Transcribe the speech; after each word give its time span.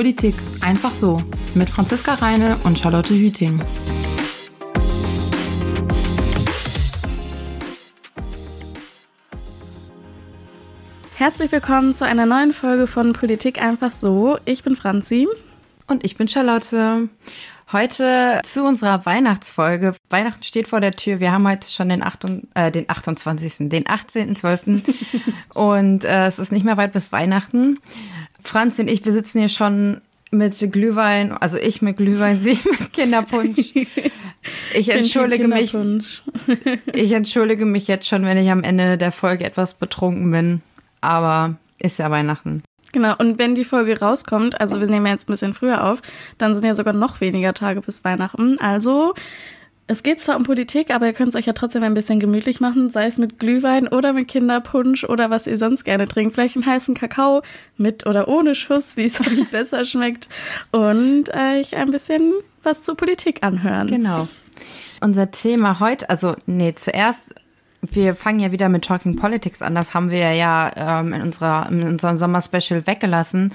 Politik 0.00 0.34
einfach 0.62 0.94
so 0.94 1.18
mit 1.54 1.68
Franziska 1.68 2.14
Reine 2.14 2.56
und 2.64 2.78
Charlotte 2.78 3.12
Hüting. 3.12 3.60
Herzlich 11.16 11.52
willkommen 11.52 11.94
zu 11.94 12.06
einer 12.06 12.24
neuen 12.24 12.54
Folge 12.54 12.86
von 12.86 13.12
Politik 13.12 13.60
einfach 13.60 13.92
so. 13.92 14.38
Ich 14.46 14.62
bin 14.62 14.74
Franzi. 14.74 15.28
Und 15.86 16.02
ich 16.02 16.16
bin 16.16 16.28
Charlotte. 16.28 17.10
Heute 17.70 18.40
zu 18.42 18.64
unserer 18.64 19.04
Weihnachtsfolge. 19.04 19.94
Weihnachten 20.08 20.42
steht 20.42 20.66
vor 20.66 20.80
der 20.80 20.96
Tür. 20.96 21.20
Wir 21.20 21.30
haben 21.30 21.46
heute 21.46 21.70
schon 21.70 21.90
den, 21.90 22.02
8, 22.02 22.24
äh, 22.54 22.72
den 22.72 22.88
28., 22.88 23.68
den 23.68 23.84
18.12. 23.84 24.82
und 25.54 26.04
äh, 26.04 26.26
es 26.26 26.38
ist 26.38 26.52
nicht 26.52 26.64
mehr 26.64 26.78
weit 26.78 26.94
bis 26.94 27.12
Weihnachten. 27.12 27.78
Franzi 28.42 28.82
und 28.82 28.88
ich, 28.88 29.04
wir 29.04 29.12
sitzen 29.12 29.38
hier 29.38 29.48
schon 29.48 30.00
mit 30.30 30.72
Glühwein, 30.72 31.32
also 31.32 31.56
ich 31.58 31.82
mit 31.82 31.96
Glühwein, 31.96 32.40
sie 32.40 32.58
mit 32.64 32.92
Kinderpunsch. 32.92 33.74
Ich 34.74 34.88
entschuldige 34.88 35.48
mich. 35.48 35.74
Ich 36.94 37.12
entschuldige 37.12 37.66
mich 37.66 37.88
jetzt 37.88 38.08
schon, 38.08 38.24
wenn 38.24 38.38
ich 38.38 38.50
am 38.50 38.62
Ende 38.62 38.96
der 38.96 39.12
Folge 39.12 39.44
etwas 39.44 39.74
betrunken 39.74 40.30
bin. 40.30 40.62
Aber 41.00 41.56
ist 41.78 41.98
ja 41.98 42.10
Weihnachten. 42.10 42.62
Genau, 42.92 43.14
und 43.18 43.38
wenn 43.38 43.54
die 43.54 43.64
Folge 43.64 44.00
rauskommt, 44.00 44.60
also 44.60 44.80
wir 44.80 44.86
nehmen 44.88 45.06
jetzt 45.06 45.28
ein 45.28 45.32
bisschen 45.32 45.54
früher 45.54 45.84
auf, 45.84 46.02
dann 46.38 46.54
sind 46.54 46.64
ja 46.64 46.74
sogar 46.74 46.92
noch 46.92 47.20
weniger 47.20 47.54
Tage 47.54 47.80
bis 47.80 48.02
Weihnachten. 48.02 48.58
Also 48.60 49.14
es 49.90 50.04
geht 50.04 50.20
zwar 50.20 50.36
um 50.36 50.44
Politik, 50.44 50.94
aber 50.94 51.06
ihr 51.06 51.12
könnt 51.12 51.30
es 51.30 51.34
euch 51.34 51.46
ja 51.46 51.52
trotzdem 51.52 51.82
ein 51.82 51.94
bisschen 51.94 52.20
gemütlich 52.20 52.60
machen, 52.60 52.90
sei 52.90 53.06
es 53.06 53.18
mit 53.18 53.40
Glühwein 53.40 53.88
oder 53.88 54.12
mit 54.12 54.28
Kinderpunsch 54.28 55.02
oder 55.02 55.30
was 55.30 55.48
ihr 55.48 55.58
sonst 55.58 55.82
gerne 55.82 56.06
trinkt. 56.06 56.34
Vielleicht 56.34 56.54
einen 56.54 56.64
heißen 56.64 56.94
Kakao 56.94 57.42
mit 57.76 58.06
oder 58.06 58.28
ohne 58.28 58.54
Schuss, 58.54 58.96
wie 58.96 59.06
es 59.06 59.20
euch 59.26 59.50
besser 59.50 59.84
schmeckt. 59.84 60.28
Und 60.70 61.34
euch 61.34 61.76
ein 61.76 61.90
bisschen 61.90 62.34
was 62.62 62.84
zur 62.84 62.96
Politik 62.96 63.42
anhören. 63.42 63.88
Genau. 63.88 64.28
Unser 65.00 65.32
Thema 65.32 65.80
heute, 65.80 66.08
also 66.08 66.36
nee, 66.46 66.72
zuerst 66.76 67.34
wir 67.82 68.14
fangen 68.14 68.40
ja 68.40 68.52
wieder 68.52 68.68
mit 68.68 68.84
Talking 68.84 69.16
Politics 69.16 69.60
an. 69.60 69.74
Das 69.74 69.94
haben 69.94 70.10
wir 70.10 70.34
ja 70.34 70.70
ähm, 71.00 71.14
in, 71.14 71.22
unserer, 71.22 71.68
in 71.70 71.82
unserem 71.82 72.18
Sommer-Special 72.18 72.86
weggelassen. 72.86 73.54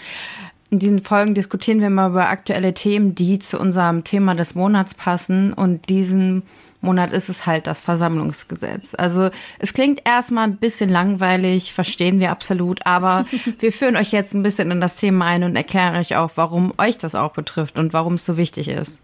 In 0.75 0.79
diesen 0.79 1.03
Folgen 1.03 1.35
diskutieren 1.35 1.79
wir 1.79 1.89
mal 1.89 2.09
über 2.09 2.27
aktuelle 2.27 2.73
Themen, 2.73 3.15
die 3.15 3.39
zu 3.39 3.57
unserem 3.57 4.03
Thema 4.03 4.35
des 4.35 4.55
Monats 4.55 4.93
passen. 4.93 5.53
Und 5.53 5.87
diesen 5.87 6.43
Monat 6.81 7.13
ist 7.13 7.29
es 7.29 7.45
halt 7.45 7.65
das 7.65 7.79
Versammlungsgesetz. 7.79 8.93
Also 8.93 9.29
es 9.57 9.71
klingt 9.71 10.01
erstmal 10.03 10.43
ein 10.43 10.57
bisschen 10.57 10.89
langweilig, 10.89 11.71
verstehen 11.71 12.19
wir 12.19 12.29
absolut, 12.29 12.85
aber 12.85 13.25
wir 13.59 13.71
führen 13.71 13.95
euch 13.95 14.11
jetzt 14.11 14.33
ein 14.33 14.43
bisschen 14.43 14.69
in 14.69 14.81
das 14.81 14.97
Thema 14.97 15.27
ein 15.27 15.45
und 15.45 15.55
erklären 15.55 15.95
euch 15.95 16.17
auch, 16.17 16.31
warum 16.35 16.73
euch 16.77 16.97
das 16.97 17.15
auch 17.15 17.31
betrifft 17.31 17.79
und 17.79 17.93
warum 17.93 18.15
es 18.15 18.25
so 18.25 18.35
wichtig 18.35 18.67
ist. 18.67 19.01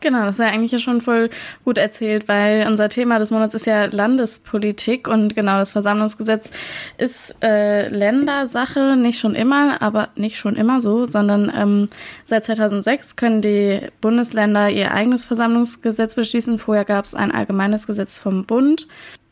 Genau, 0.00 0.24
das 0.24 0.38
ist 0.38 0.44
ja 0.44 0.50
eigentlich 0.50 0.72
ja 0.72 0.78
schon 0.78 1.02
voll 1.02 1.28
gut 1.64 1.76
erzählt, 1.76 2.26
weil 2.26 2.66
unser 2.66 2.88
Thema 2.88 3.18
des 3.18 3.30
Monats 3.30 3.54
ist 3.54 3.66
ja 3.66 3.84
Landespolitik 3.84 5.06
und 5.06 5.34
genau 5.34 5.58
das 5.58 5.72
Versammlungsgesetz 5.72 6.52
ist 6.96 7.34
äh, 7.42 7.88
Ländersache, 7.88 8.96
nicht 8.96 9.18
schon 9.18 9.34
immer, 9.34 9.82
aber 9.82 10.08
nicht 10.16 10.38
schon 10.38 10.56
immer 10.56 10.80
so, 10.80 11.04
sondern 11.04 11.52
ähm, 11.54 11.88
seit 12.24 12.46
2006 12.46 13.16
können 13.16 13.42
die 13.42 13.80
Bundesländer 14.00 14.70
ihr 14.70 14.92
eigenes 14.92 15.26
Versammlungsgesetz 15.26 16.14
beschließen. 16.14 16.58
Vorher 16.58 16.86
gab 16.86 17.04
es 17.04 17.14
ein 17.14 17.30
allgemeines 17.30 17.86
Gesetz 17.86 18.18
vom 18.18 18.46
Bund. 18.46 18.88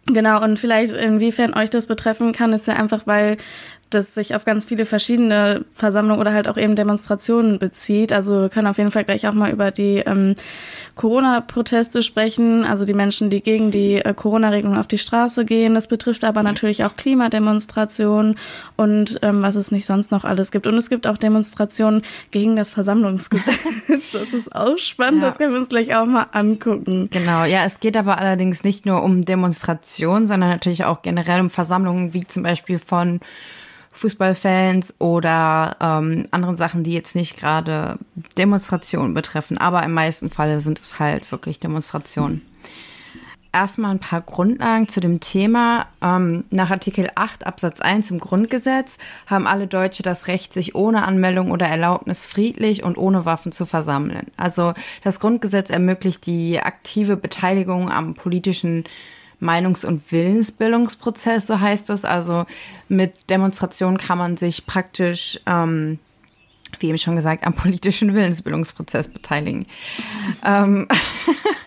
Genau, 0.07 0.43
und 0.43 0.59
vielleicht 0.59 0.95
inwiefern 0.95 1.55
euch 1.55 1.69
das 1.71 1.87
betreffen 1.87 2.33
kann, 2.33 2.53
ist 2.53 2.67
ja 2.67 2.75
einfach, 2.75 3.07
weil 3.07 3.37
das 3.91 4.15
sich 4.15 4.35
auf 4.35 4.45
ganz 4.45 4.67
viele 4.67 4.85
verschiedene 4.85 5.65
Versammlungen 5.73 6.21
oder 6.21 6.33
halt 6.33 6.49
auch 6.49 6.57
eben 6.57 6.77
Demonstrationen 6.77 7.59
bezieht. 7.59 8.13
Also 8.13 8.43
wir 8.43 8.49
können 8.49 8.67
auf 8.67 8.79
jeden 8.79 8.91
Fall 8.91 9.05
gleich 9.05 9.27
auch 9.27 9.33
mal 9.33 9.51
über 9.51 9.71
die 9.71 9.99
ähm, 9.99 10.35
Corona-Proteste 10.95 12.03
sprechen, 12.03 12.65
also 12.65 12.85
die 12.85 12.93
Menschen, 12.93 13.31
die 13.31 13.41
gegen 13.41 13.71
die 13.71 13.97
äh, 13.97 14.13
Corona-Regelung 14.13 14.77
auf 14.77 14.87
die 14.87 14.99
Straße 14.99 15.45
gehen. 15.45 15.75
Das 15.75 15.89
betrifft 15.89 16.25
aber 16.25 16.43
natürlich 16.43 16.85
auch 16.85 16.97
Klimademonstrationen 16.97 18.37
und 18.77 19.19
ähm, 19.23 19.43
was 19.43 19.55
es 19.55 19.71
nicht 19.71 19.87
sonst 19.87 20.11
noch 20.11 20.25
alles 20.25 20.51
gibt. 20.51 20.67
Und 20.67 20.77
es 20.77 20.91
gibt 20.91 21.07
auch 21.07 21.17
Demonstrationen 21.17 22.03
gegen 22.31 22.57
das 22.57 22.73
Versammlungsgesetz. 22.73 23.57
das 24.13 24.35
ist 24.35 24.55
auch 24.55 24.77
spannend, 24.77 25.23
ja. 25.23 25.29
das 25.31 25.39
können 25.39 25.53
wir 25.53 25.61
uns 25.61 25.69
gleich 25.69 25.95
auch 25.95 26.07
mal 26.07 26.27
angucken. 26.33 27.09
Genau, 27.11 27.45
ja, 27.45 27.65
es 27.65 27.81
geht 27.81 27.97
aber 27.97 28.19
allerdings 28.19 28.65
nicht 28.65 28.85
nur 28.85 29.03
um 29.03 29.23
Demonstrationen, 29.23 30.27
sondern 30.27 30.51
natürlich 30.51 30.85
auch 30.85 31.03
generell 31.03 31.41
um 31.41 31.51
Versammlungen, 31.51 32.13
wie 32.13 32.27
zum 32.27 32.43
Beispiel 32.43 32.79
von 32.79 33.21
Fußballfans 33.99 34.95
oder 34.99 35.77
ähm, 35.81 36.27
anderen 36.31 36.57
Sachen, 36.57 36.85
die 36.85 36.93
jetzt 36.93 37.15
nicht 37.15 37.37
gerade 37.37 37.99
Demonstrationen 38.37 39.13
betreffen. 39.13 39.59
Aber 39.59 39.83
im 39.83 39.93
meisten 39.93 40.31
Falle 40.31 40.61
sind 40.61 40.79
es 40.79 40.99
halt 40.99 41.31
wirklich 41.31 41.59
Demonstrationen. 41.59 42.43
Erstmal 43.51 43.93
ein 43.93 43.99
paar 43.99 44.21
Grundlagen 44.21 44.89
zu 44.89 45.01
dem 45.01 45.21
Thema. 45.21 45.87
Ähm, 46.03 46.45
nach 46.51 46.71
Artikel 46.71 47.09
8 47.15 47.47
Absatz 47.47 47.81
1 47.81 48.11
im 48.11 48.21
Grundgesetz 48.21 48.99
haben 49.27 49.47
alle 49.47 49.67
Deutsche 49.67 50.03
das 50.03 50.29
Recht, 50.29 50.53
sich 50.53 50.75
ohne 50.75 51.05
Anmeldung 51.05 51.51
oder 51.51 51.67
Erlaubnis 51.67 52.27
friedlich 52.27 52.85
und 52.85 52.99
ohne 52.99 53.25
Waffen 53.25 53.51
zu 53.51 53.65
versammeln. 53.65 54.27
Also 54.37 54.75
das 55.03 55.19
Grundgesetz 55.19 55.71
ermöglicht 55.71 56.27
die 56.27 56.61
aktive 56.61 57.17
Beteiligung 57.17 57.91
am 57.91 58.15
politischen 58.15 58.85
Meinungs- 59.41 59.85
und 59.85 60.11
Willensbildungsprozess, 60.11 61.47
so 61.47 61.61
heißt 61.61 61.91
es. 61.91 62.05
Also 62.05 62.47
mit 62.89 63.31
Demonstrationen 63.31 63.99
kann 63.99 64.19
man 64.19 64.37
sich 64.37 64.67
praktisch, 64.67 65.41
ähm, 65.47 65.99
wie 66.81 66.89
eben 66.89 66.99
schon 66.99 67.17
gesagt, 67.17 67.47
am 67.47 67.55
politischen 67.55 68.15
Willensbildungsprozess 68.15 69.09
beteiligen. 69.09 69.67
ähm, 70.45 70.89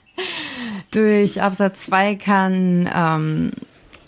durch 0.91 1.41
Absatz 1.41 1.83
2 1.85 2.15
kann 2.15 2.89
ähm, 2.93 3.51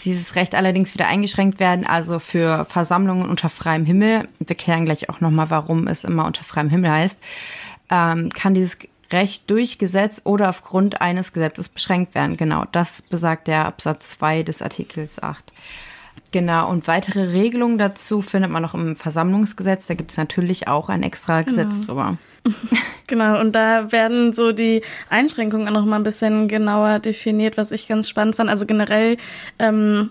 dieses 0.01 0.35
Recht 0.35 0.55
allerdings 0.55 0.93
wieder 0.93 1.07
eingeschränkt 1.07 1.59
werden, 1.59 1.85
also 1.85 2.19
für 2.19 2.65
Versammlungen 2.65 3.29
unter 3.29 3.49
freiem 3.49 3.85
Himmel. 3.85 4.27
Wir 4.39 4.55
klären 4.55 4.85
gleich 4.85 5.09
auch 5.09 5.21
nochmal, 5.21 5.49
warum 5.49 5.87
es 5.87 6.03
immer 6.03 6.25
unter 6.25 6.43
freiem 6.43 6.69
Himmel 6.69 6.91
heißt. 6.91 7.19
Ähm, 7.89 8.29
kann 8.29 8.53
dieses 8.53 8.77
Recht 9.13 9.49
durch 9.49 9.77
Gesetz 9.77 10.21
oder 10.25 10.49
aufgrund 10.49 11.01
eines 11.01 11.31
Gesetzes 11.31 11.69
beschränkt 11.69 12.15
werden. 12.15 12.35
Genau, 12.35 12.65
das 12.71 13.01
besagt 13.01 13.47
der 13.47 13.65
Absatz 13.65 14.09
2 14.11 14.43
des 14.43 14.61
Artikels 14.61 15.21
8. 15.21 15.53
Genau, 16.31 16.67
und 16.69 16.87
weitere 16.87 17.31
Regelungen 17.31 17.77
dazu 17.77 18.23
findet 18.23 18.49
man 18.51 18.63
noch 18.63 18.73
im 18.73 18.95
Versammlungsgesetz. 18.95 19.85
Da 19.85 19.93
gibt 19.93 20.11
es 20.11 20.17
natürlich 20.17 20.67
auch 20.67 20.89
ein 20.89 21.03
extra 21.03 21.43
genau. 21.43 21.55
Gesetz 21.55 21.85
drüber. 21.85 22.17
Genau, 23.07 23.39
und 23.39 23.53
da 23.53 23.91
werden 23.91 24.33
so 24.33 24.53
die 24.53 24.81
Einschränkungen 25.09 25.71
noch 25.73 25.85
mal 25.85 25.97
ein 25.97 26.03
bisschen 26.03 26.47
genauer 26.47 26.99
definiert, 26.99 27.57
was 27.57 27.71
ich 27.71 27.87
ganz 27.87 28.09
spannend 28.09 28.37
fand. 28.37 28.49
Also 28.49 28.65
generell 28.65 29.17
ähm, 29.59 30.09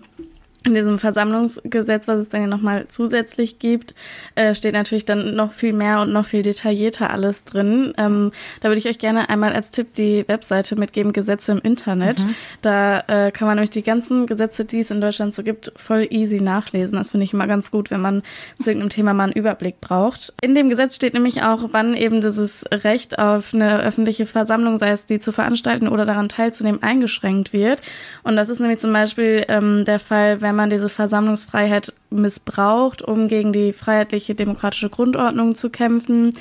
in 0.64 0.74
diesem 0.74 0.98
Versammlungsgesetz, 0.98 2.08
was 2.08 2.18
es 2.18 2.28
dann 2.28 2.42
ja 2.42 2.46
nochmal 2.46 2.86
zusätzlich 2.88 3.58
gibt, 3.58 3.94
äh, 4.34 4.54
steht 4.54 4.74
natürlich 4.74 5.04
dann 5.04 5.34
noch 5.34 5.52
viel 5.52 5.72
mehr 5.72 6.00
und 6.00 6.12
noch 6.12 6.24
viel 6.24 6.42
detaillierter 6.42 7.10
alles 7.10 7.44
drin. 7.44 7.92
Ähm, 7.98 8.32
da 8.60 8.68
würde 8.68 8.78
ich 8.78 8.88
euch 8.88 8.98
gerne 8.98 9.28
einmal 9.28 9.52
als 9.52 9.70
Tipp 9.70 9.94
die 9.94 10.24
Webseite 10.28 10.76
mitgeben, 10.76 11.12
Gesetze 11.12 11.52
im 11.52 11.58
Internet. 11.58 12.24
Mhm. 12.24 12.34
Da 12.60 13.00
äh, 13.08 13.30
kann 13.32 13.48
man 13.48 13.56
nämlich 13.56 13.70
die 13.70 13.82
ganzen 13.82 14.26
Gesetze, 14.26 14.64
die 14.64 14.80
es 14.80 14.90
in 14.90 15.00
Deutschland 15.00 15.34
so 15.34 15.42
gibt, 15.42 15.72
voll 15.76 16.06
easy 16.10 16.40
nachlesen. 16.40 16.98
Das 16.98 17.10
finde 17.10 17.24
ich 17.24 17.32
immer 17.32 17.46
ganz 17.46 17.70
gut, 17.70 17.90
wenn 17.90 18.00
man 18.00 18.22
zu 18.58 18.70
irgendeinem 18.70 18.90
Thema 18.90 19.14
mal 19.14 19.24
einen 19.24 19.32
Überblick 19.32 19.80
braucht. 19.80 20.32
In 20.42 20.54
dem 20.54 20.68
Gesetz 20.68 20.94
steht 20.96 21.14
nämlich 21.14 21.42
auch, 21.42 21.70
wann 21.72 21.94
eben 21.94 22.20
dieses 22.20 22.64
Recht 22.72 23.18
auf 23.18 23.52
eine 23.52 23.80
öffentliche 23.80 24.26
Versammlung, 24.26 24.78
sei 24.78 24.90
es 24.90 25.06
die 25.06 25.18
zu 25.18 25.32
veranstalten 25.32 25.88
oder 25.88 26.06
daran 26.06 26.28
teilzunehmen, 26.28 26.82
eingeschränkt 26.82 27.52
wird. 27.52 27.80
Und 28.22 28.36
das 28.36 28.48
ist 28.48 28.60
nämlich 28.60 28.78
zum 28.78 28.92
Beispiel 28.92 29.44
ähm, 29.48 29.84
der 29.84 29.98
Fall, 29.98 30.40
wenn 30.40 30.51
wenn 30.52 30.56
man 30.56 30.68
diese 30.68 30.90
Versammlungsfreiheit 30.90 31.94
missbraucht, 32.10 33.00
um 33.00 33.26
gegen 33.26 33.54
die 33.54 33.72
freiheitliche 33.72 34.34
demokratische 34.34 34.90
Grundordnung 34.90 35.54
zu 35.54 35.70
kämpfen, 35.70 36.34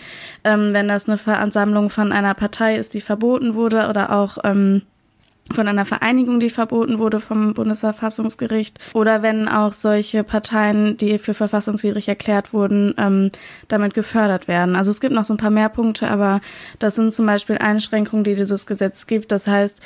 ähm, 0.44 0.74
wenn 0.74 0.90
das 0.90 1.08
eine 1.08 1.18
Versammlung 1.18 1.90
von 1.90 2.12
einer 2.12 2.34
Partei 2.34 2.75
ist, 2.75 2.94
die 2.94 3.00
verboten 3.00 3.56
wurde 3.56 3.88
oder 3.88 4.12
auch 4.12 4.40
ähm, 4.44 4.81
von 5.54 5.69
einer 5.69 5.86
Vereinigung, 5.86 6.42
die 6.42 6.50
verboten 6.50 7.00
wurde 7.00 7.22
vom 7.22 7.54
Bundesverfassungsgericht 7.54 8.80
oder 8.94 9.22
wenn 9.22 9.48
auch 9.48 9.72
solche 9.72 10.25
Parteien, 10.25 10.98
die 10.98 11.18
für 11.18 11.34
verfassungswidrig 11.34 12.10
erklärt 12.10 12.52
wurden, 12.52 12.94
ähm, 12.98 13.31
damit 13.69 13.94
gefördert 13.94 14.50
werden. 14.50 14.75
Also 14.75 14.92
es 14.92 15.00
gibt 15.00 15.16
noch 15.16 15.24
so 15.24 15.34
ein 15.34 15.38
paar 15.38 15.52
mehr 15.52 15.69
Punkte, 15.69 16.10
aber 16.10 16.42
das 16.80 16.96
sind 16.96 17.13
zum 17.13 17.25
Beispiel 17.28 17.60
Einschränkungen, 17.60 18.25
die 18.25 18.36
dieses 18.36 18.66
Gesetz 18.68 19.08
gibt. 19.08 19.31
Das 19.31 19.48
heißt, 19.48 19.81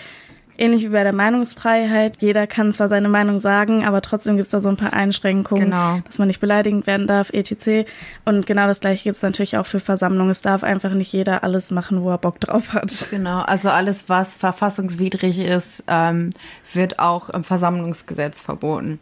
ähnlich 0.58 0.84
wie 0.84 0.90
bei 0.90 1.04
der 1.04 1.14
Meinungsfreiheit. 1.14 2.18
Jeder 2.22 2.48
kann 2.48 2.72
zwar 2.72 2.88
seine 2.88 3.10
Meinung 3.10 3.40
sagen, 3.40 3.86
aber 3.86 4.02
trotzdem 4.02 4.36
gibt 4.36 4.46
es 4.46 4.52
da 4.52 4.62
so 4.62 4.70
ein 4.70 4.78
paar 4.78 4.94
Einschränkungen, 4.94 5.66
genau. 5.66 6.00
dass 6.06 6.18
man 6.18 6.28
nicht 6.28 6.40
beleidigend 6.40 6.88
werden 6.88 7.08
darf, 7.08 7.30
etc. 7.32 7.88
Und 8.26 8.46
genau 8.46 8.68
das 8.68 8.80
gleiche 8.80 9.04
gibt 9.04 9.18
es 9.18 9.22
natürlich 9.24 9.58
auch 9.58 9.66
für 9.66 9.80
Versammlungen. 9.80 10.32
Es 10.32 10.42
darf 10.42 10.64
einfach 10.64 10.92
nicht 10.92 11.12
jeder 11.12 11.44
alles 11.44 11.72
machen, 11.72 12.02
wo 12.02 12.10
er 12.10 12.18
Bock 12.18 12.40
drauf 12.40 12.74
hat. 12.74 13.08
Genau, 13.12 13.42
also 13.42 13.70
alles, 13.70 14.10
was 14.10 14.36
verfassungswidrig 14.36 15.40
ist, 15.40 15.84
ähm, 15.88 16.32
wird 16.74 17.00
auch 17.00 17.30
im 17.30 17.44
Versammlungsgesetz 17.44 18.42
verboten. 18.42 19.00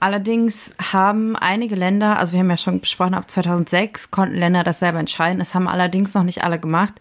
Allerdings 0.00 0.74
haben 0.92 1.34
einige 1.36 1.74
Länder, 1.74 2.18
also 2.18 2.32
wir 2.32 2.40
haben 2.40 2.50
ja 2.50 2.56
schon 2.56 2.80
besprochen, 2.80 3.14
ab 3.14 3.30
2006 3.30 4.10
konnten 4.10 4.36
Länder 4.36 4.62
das 4.62 4.80
selber 4.80 4.98
entscheiden. 4.98 5.40
Es 5.40 5.54
haben 5.54 5.66
allerdings 5.66 6.14
noch 6.14 6.24
nicht 6.24 6.44
alle 6.44 6.58
gemacht. 6.58 6.94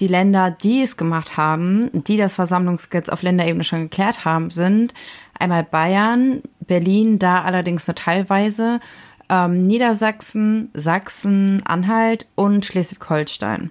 Die 0.00 0.06
Länder, 0.06 0.50
die 0.50 0.82
es 0.82 0.96
gemacht 0.96 1.36
haben, 1.36 1.90
die 1.92 2.16
das 2.16 2.34
Versammlungsgesetz 2.34 3.08
auf 3.08 3.22
Länderebene 3.22 3.64
schon 3.64 3.82
geklärt 3.82 4.24
haben, 4.24 4.50
sind 4.50 4.94
einmal 5.38 5.64
Bayern, 5.64 6.42
Berlin, 6.60 7.18
da 7.18 7.42
allerdings 7.42 7.86
nur 7.86 7.94
teilweise, 7.94 8.80
ähm, 9.28 9.62
Niedersachsen, 9.62 10.70
Sachsen, 10.74 11.62
Anhalt 11.66 12.26
und 12.36 12.64
Schleswig-Holstein. 12.64 13.70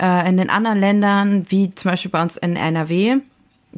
Äh, 0.00 0.28
in 0.28 0.36
den 0.36 0.50
anderen 0.50 0.80
Ländern, 0.80 1.44
wie 1.48 1.74
zum 1.74 1.92
Beispiel 1.92 2.10
bei 2.10 2.22
uns 2.22 2.36
in 2.36 2.56
NRW, 2.56 3.20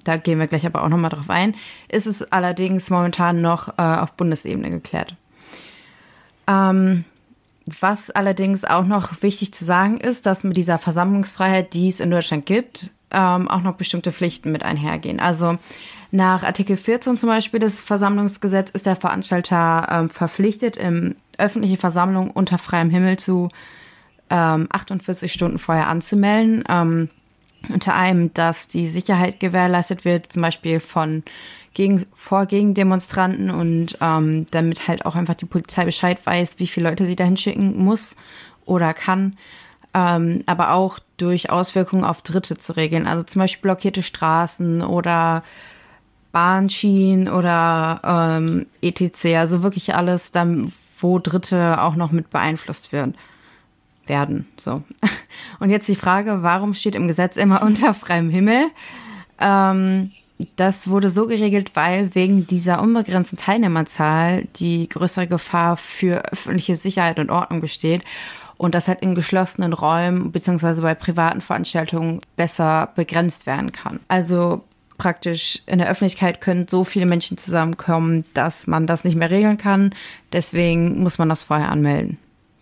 da 0.02 0.16
gehen 0.16 0.38
wir 0.38 0.46
gleich 0.46 0.66
aber 0.66 0.82
auch 0.82 0.88
nochmal 0.88 1.10
drauf 1.10 1.30
ein, 1.30 1.54
ist 1.88 2.06
es 2.06 2.30
allerdings 2.32 2.90
momentan 2.90 3.40
noch 3.40 3.68
äh, 3.78 3.82
auf 3.82 4.12
Bundesebene 4.12 4.70
geklärt. 4.70 5.14
Ähm, 6.46 7.04
was 7.66 8.10
allerdings 8.10 8.64
auch 8.64 8.84
noch 8.84 9.22
wichtig 9.22 9.54
zu 9.54 9.64
sagen 9.64 9.98
ist, 9.98 10.26
dass 10.26 10.44
mit 10.44 10.56
dieser 10.56 10.78
Versammlungsfreiheit, 10.78 11.72
die 11.72 11.88
es 11.88 12.00
in 12.00 12.10
Deutschland 12.10 12.44
gibt, 12.44 12.90
ähm, 13.10 13.48
auch 13.48 13.62
noch 13.62 13.76
bestimmte 13.76 14.12
Pflichten 14.12 14.52
mit 14.52 14.62
einhergehen. 14.62 15.20
Also 15.20 15.58
nach 16.10 16.42
Artikel 16.42 16.76
14 16.76 17.16
zum 17.16 17.28
Beispiel 17.28 17.60
des 17.60 17.80
Versammlungsgesetzes 17.80 18.74
ist 18.74 18.86
der 18.86 18.96
Veranstalter 18.96 19.88
ähm, 19.90 20.08
verpflichtet, 20.08 20.76
im 20.76 21.16
öffentliche 21.38 21.76
Versammlung 21.76 22.30
unter 22.30 22.58
freiem 22.58 22.90
Himmel 22.90 23.18
zu 23.18 23.48
ähm, 24.30 24.68
48 24.70 25.32
Stunden 25.32 25.58
vorher 25.58 25.88
anzumelden. 25.88 26.64
Unter 27.68 27.94
einem, 27.94 28.32
dass 28.34 28.68
die 28.68 28.86
Sicherheit 28.86 29.40
gewährleistet 29.40 30.04
wird, 30.04 30.32
zum 30.32 30.42
Beispiel 30.42 30.80
von 30.80 31.22
gegen, 31.74 32.06
vor 32.14 32.46
Gegendemonstranten 32.46 33.50
und 33.50 33.98
ähm, 34.00 34.46
damit 34.50 34.88
halt 34.88 35.04
auch 35.04 35.16
einfach 35.16 35.34
die 35.34 35.44
Polizei 35.44 35.84
Bescheid 35.84 36.24
weiß, 36.24 36.58
wie 36.58 36.66
viele 36.66 36.88
Leute 36.88 37.04
sie 37.04 37.16
dahin 37.16 37.36
schicken 37.36 37.76
muss 37.76 38.14
oder 38.64 38.94
kann, 38.94 39.36
ähm, 39.92 40.42
aber 40.46 40.72
auch 40.72 40.98
durch 41.16 41.50
Auswirkungen 41.50 42.04
auf 42.04 42.22
Dritte 42.22 42.56
zu 42.56 42.76
regeln. 42.76 43.06
Also 43.06 43.24
zum 43.24 43.40
Beispiel 43.40 43.62
blockierte 43.62 44.02
Straßen 44.02 44.82
oder 44.82 45.42
Bahnschienen 46.32 47.28
oder 47.28 48.00
ähm, 48.04 48.66
etc. 48.80 49.36
Also 49.36 49.62
wirklich 49.62 49.94
alles, 49.94 50.32
dann, 50.32 50.72
wo 50.98 51.18
Dritte 51.18 51.82
auch 51.82 51.96
noch 51.96 52.12
mit 52.12 52.30
beeinflusst 52.30 52.92
werden 52.92 53.14
werden. 54.08 54.46
So. 54.56 54.82
Und 55.60 55.70
jetzt 55.70 55.88
die 55.88 55.94
Frage, 55.94 56.42
warum 56.42 56.74
steht 56.74 56.94
im 56.94 57.06
Gesetz 57.06 57.36
immer 57.36 57.62
unter 57.66 57.94
freiem 57.94 58.30
Himmel? 58.30 58.66
Ähm, 59.40 60.12
das 60.56 60.88
wurde 60.88 61.10
so 61.10 61.26
geregelt, 61.26 61.72
weil 61.74 62.14
wegen 62.14 62.46
dieser 62.46 62.82
unbegrenzten 62.82 63.38
Teilnehmerzahl 63.38 64.46
die 64.56 64.88
größere 64.88 65.26
Gefahr 65.26 65.76
für 65.76 66.24
öffentliche 66.32 66.76
Sicherheit 66.76 67.18
und 67.18 67.30
Ordnung 67.30 67.60
besteht 67.60 68.02
und 68.56 68.74
das 68.74 68.88
halt 68.88 69.00
in 69.02 69.14
geschlossenen 69.14 69.72
Räumen 69.72 70.32
bzw. 70.32 70.80
bei 70.80 70.94
privaten 70.94 71.40
Veranstaltungen 71.40 72.20
besser 72.36 72.90
begrenzt 72.96 73.46
werden 73.46 73.72
kann. 73.72 74.00
Also 74.08 74.64
praktisch 74.98 75.62
in 75.66 75.78
der 75.78 75.88
Öffentlichkeit 75.88 76.40
können 76.40 76.66
so 76.68 76.84
viele 76.84 77.06
Menschen 77.06 77.38
zusammenkommen, 77.38 78.24
dass 78.34 78.66
man 78.66 78.86
das 78.86 79.04
nicht 79.04 79.16
mehr 79.16 79.30
regeln 79.30 79.58
kann. 79.58 79.94
Deswegen 80.32 81.02
muss 81.02 81.18
man 81.18 81.28
das 81.28 81.44
vorher 81.44 81.70
anmelden 81.70 82.18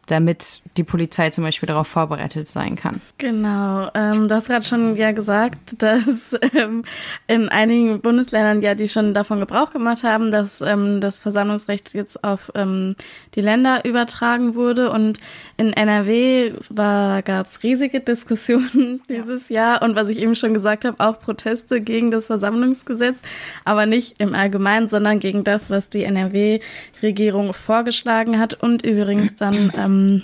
damit 0.07 0.61
die 0.77 0.85
Polizei 0.85 1.31
zum 1.31 1.45
Beispiel 1.45 1.67
darauf 1.67 1.87
vorbereitet 1.89 2.51
sein 2.51 2.77
kann. 2.77 3.01
Genau. 3.19 3.91
Ähm, 3.95 4.29
du 4.29 4.35
hast 4.35 4.49
gerade 4.49 4.65
schon 4.65 4.97
ja 4.97 5.13
gesagt, 5.13 5.83
dass 5.83 6.37
ähm, 6.55 6.85
in 7.27 7.49
einigen 7.49 8.01
Bundesländern 8.01 8.63
ja 8.63 8.75
die 8.75 8.89
schon 8.89 9.15
davon 9.15 9.41
Gebrauch 9.41 9.71
gemacht 9.71 10.03
haben, 10.03 10.31
dass 10.31 10.61
ähm, 10.61 11.01
das 11.01 11.21
Versammlungsrecht 11.21 11.95
jetzt 11.95 12.25
auf 12.25 12.53
ähm, 12.55 12.97
die 13.35 13.41
Länder 13.41 13.85
übertragen 13.85 14.55
wurde. 14.55 14.91
Und 14.91 15.19
in 15.57 15.73
NRW 15.73 16.53
gab 16.75 17.47
es 17.47 17.63
riesige 17.63 18.01
Diskussionen 18.01 19.01
dieses 19.09 19.49
ja. 19.49 19.63
Jahr 19.63 19.83
und 19.83 19.95
was 19.95 20.09
ich 20.09 20.19
eben 20.19 20.35
schon 20.35 20.55
gesagt 20.55 20.85
habe, 20.85 20.99
auch 20.99 21.21
Proteste 21.21 21.81
gegen 21.81 22.11
das 22.11 22.27
Versammlungsgesetz, 22.27 23.23
aber 23.65 23.87
nicht 23.87 24.21
im 24.21 24.35
Allgemeinen, 24.35 24.89
sondern 24.89 25.21
gegen 25.21 25.45
das, 25.45 25.71
was 25.71 25.89
die 25.89 26.05
NRW-Regierung 26.05 27.55
vorgeschlagen 27.55 28.39
hat 28.39 28.55
und 28.55 28.85
übrigens 28.85 29.37
dann 29.37 29.73
ähm, 29.93 30.23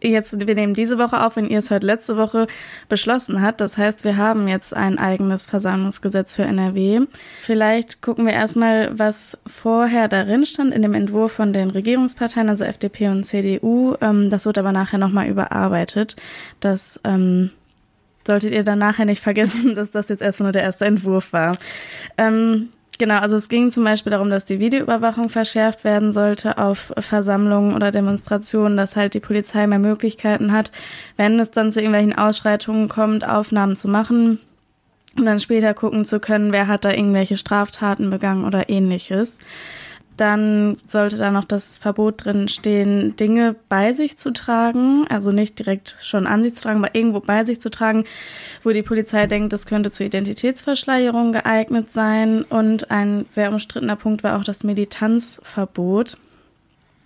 jetzt, 0.00 0.46
wir 0.46 0.54
nehmen 0.54 0.74
diese 0.74 0.98
Woche 0.98 1.24
auf, 1.24 1.36
wenn 1.36 1.48
ihr 1.48 1.58
es 1.58 1.70
heute 1.70 1.86
letzte 1.86 2.16
Woche 2.16 2.46
beschlossen 2.88 3.40
hat. 3.40 3.60
Das 3.60 3.78
heißt, 3.78 4.04
wir 4.04 4.16
haben 4.16 4.48
jetzt 4.48 4.74
ein 4.74 4.98
eigenes 4.98 5.46
Versammlungsgesetz 5.46 6.34
für 6.34 6.42
NRW. 6.42 7.02
Vielleicht 7.42 8.02
gucken 8.02 8.26
wir 8.26 8.32
erstmal, 8.32 8.98
was 8.98 9.38
vorher 9.46 10.08
darin 10.08 10.44
stand 10.44 10.74
in 10.74 10.82
dem 10.82 10.94
Entwurf 10.94 11.32
von 11.32 11.52
den 11.52 11.70
Regierungsparteien, 11.70 12.48
also 12.48 12.64
FDP 12.64 13.08
und 13.08 13.24
CDU. 13.24 13.94
Ähm, 14.00 14.30
das 14.30 14.46
wird 14.46 14.58
aber 14.58 14.72
nachher 14.72 14.98
nochmal 14.98 15.28
überarbeitet. 15.28 16.16
Das 16.60 17.00
ähm, 17.04 17.50
solltet 18.26 18.52
ihr 18.52 18.64
dann 18.64 18.78
nachher 18.78 19.04
nicht 19.04 19.22
vergessen, 19.22 19.74
dass 19.74 19.90
das 19.90 20.08
jetzt 20.08 20.22
erstmal 20.22 20.48
nur 20.48 20.52
der 20.52 20.62
erste 20.62 20.86
Entwurf 20.86 21.32
war. 21.32 21.56
Ähm, 22.18 22.70
Genau, 23.00 23.16
also 23.16 23.36
es 23.36 23.48
ging 23.48 23.70
zum 23.70 23.82
Beispiel 23.84 24.10
darum, 24.10 24.28
dass 24.28 24.44
die 24.44 24.60
Videoüberwachung 24.60 25.30
verschärft 25.30 25.84
werden 25.84 26.12
sollte 26.12 26.58
auf 26.58 26.92
Versammlungen 26.98 27.74
oder 27.74 27.92
Demonstrationen, 27.92 28.76
dass 28.76 28.94
halt 28.94 29.14
die 29.14 29.20
Polizei 29.20 29.66
mehr 29.66 29.78
Möglichkeiten 29.78 30.52
hat, 30.52 30.70
wenn 31.16 31.40
es 31.40 31.50
dann 31.50 31.72
zu 31.72 31.80
irgendwelchen 31.80 32.14
Ausschreitungen 32.14 32.90
kommt, 32.90 33.26
Aufnahmen 33.26 33.74
zu 33.74 33.88
machen 33.88 34.38
und 35.16 35.24
dann 35.24 35.40
später 35.40 35.72
gucken 35.72 36.04
zu 36.04 36.20
können, 36.20 36.52
wer 36.52 36.66
hat 36.66 36.84
da 36.84 36.90
irgendwelche 36.90 37.38
Straftaten 37.38 38.10
begangen 38.10 38.44
oder 38.44 38.68
ähnliches 38.68 39.38
dann 40.20 40.76
sollte 40.86 41.16
da 41.16 41.30
noch 41.30 41.44
das 41.44 41.78
Verbot 41.78 42.24
drin 42.24 42.48
stehen, 42.48 43.16
Dinge 43.16 43.56
bei 43.70 43.94
sich 43.94 44.18
zu 44.18 44.32
tragen, 44.32 45.06
also 45.08 45.32
nicht 45.32 45.58
direkt 45.58 45.96
schon 46.02 46.26
an 46.26 46.42
sich 46.42 46.54
zu 46.54 46.62
tragen, 46.62 46.84
aber 46.84 46.94
irgendwo 46.94 47.20
bei 47.20 47.44
sich 47.44 47.60
zu 47.60 47.70
tragen, 47.70 48.04
wo 48.62 48.70
die 48.70 48.82
Polizei 48.82 49.26
denkt, 49.26 49.52
das 49.54 49.64
könnte 49.64 49.90
zur 49.90 50.04
Identitätsverschleierung 50.06 51.32
geeignet 51.32 51.90
sein. 51.90 52.42
Und 52.42 52.90
ein 52.90 53.24
sehr 53.30 53.50
umstrittener 53.50 53.96
Punkt 53.96 54.22
war 54.22 54.38
auch 54.38 54.44
das 54.44 54.62
Militanzverbot. 54.62 56.18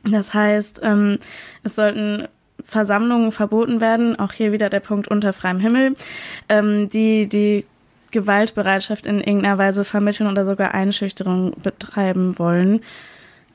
Das 0.02 0.34
heißt, 0.34 0.81
ähm, 0.82 1.19
es 1.62 1.76
sollten 1.76 2.26
Versammlungen 2.64 3.31
verboten 3.31 3.81
werden, 3.81 4.19
auch 4.19 4.32
hier 4.32 4.50
wieder 4.50 4.70
der 4.70 4.81
Punkt 4.81 5.06
unter 5.06 5.32
freiem 5.32 5.60
Himmel, 5.60 5.94
ähm, 6.49 6.88
die 6.88 7.28
die 7.28 7.64
Gewaltbereitschaft 8.14 9.05
in 9.05 9.20
irgendeiner 9.20 9.58
Weise 9.58 9.84
vermitteln 9.84 10.31
oder 10.31 10.46
sogar 10.46 10.72
Einschüchterung 10.72 11.53
betreiben 11.62 12.39
wollen. 12.39 12.81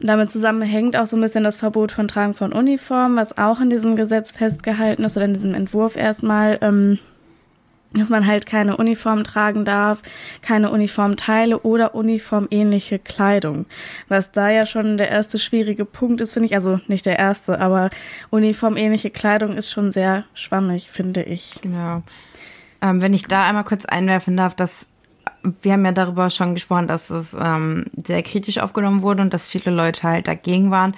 damit 0.01 0.29
zusammenhängt 0.31 0.95
auch 0.95 1.07
so 1.07 1.17
ein 1.17 1.21
bisschen 1.21 1.43
das 1.43 1.57
Verbot 1.57 1.91
von 1.91 2.07
Tragen 2.07 2.33
von 2.33 2.53
Uniformen, 2.53 3.17
was 3.17 3.37
auch 3.37 3.59
in 3.59 3.69
diesem 3.69 3.95
Gesetz 3.97 4.31
festgehalten 4.31 5.03
ist 5.03 5.17
oder 5.17 5.25
in 5.25 5.33
diesem 5.33 5.53
Entwurf 5.53 5.97
erstmal, 5.97 6.57
ähm, 6.61 6.99
dass 7.93 8.09
man 8.09 8.25
halt 8.25 8.45
keine 8.45 8.77
Uniform 8.77 9.23
tragen 9.23 9.65
darf, 9.65 10.01
keine 10.41 10.69
Uniformteile 10.71 11.59
oder 11.59 11.95
uniformähnliche 11.95 12.99
Kleidung. 12.99 13.65
Was 14.07 14.31
da 14.31 14.49
ja 14.49 14.65
schon 14.65 14.97
der 14.97 15.09
erste 15.09 15.39
schwierige 15.39 15.85
Punkt 15.85 16.21
ist, 16.21 16.33
finde 16.33 16.45
ich, 16.45 16.55
also 16.55 16.79
nicht 16.87 17.05
der 17.05 17.19
erste, 17.19 17.59
aber 17.59 17.89
uniformähnliche 18.29 19.09
Kleidung 19.09 19.57
ist 19.57 19.71
schon 19.71 19.91
sehr 19.91 20.23
schwammig, 20.33 20.89
finde 20.91 21.23
ich. 21.23 21.59
Genau. 21.61 22.03
Ähm, 22.81 23.01
wenn 23.01 23.13
ich 23.13 23.23
da 23.23 23.47
einmal 23.47 23.63
kurz 23.63 23.85
einwerfen 23.85 24.37
darf, 24.37 24.55
dass 24.55 24.87
wir 25.61 25.73
haben 25.73 25.85
ja 25.85 25.91
darüber 25.91 26.29
schon 26.29 26.53
gesprochen, 26.53 26.87
dass 26.87 27.09
es 27.09 27.33
ähm, 27.33 27.85
sehr 27.95 28.23
kritisch 28.23 28.57
aufgenommen 28.57 29.01
wurde 29.01 29.21
und 29.21 29.33
dass 29.33 29.47
viele 29.47 29.71
Leute 29.71 30.03
halt 30.03 30.27
dagegen 30.27 30.71
waren. 30.71 30.95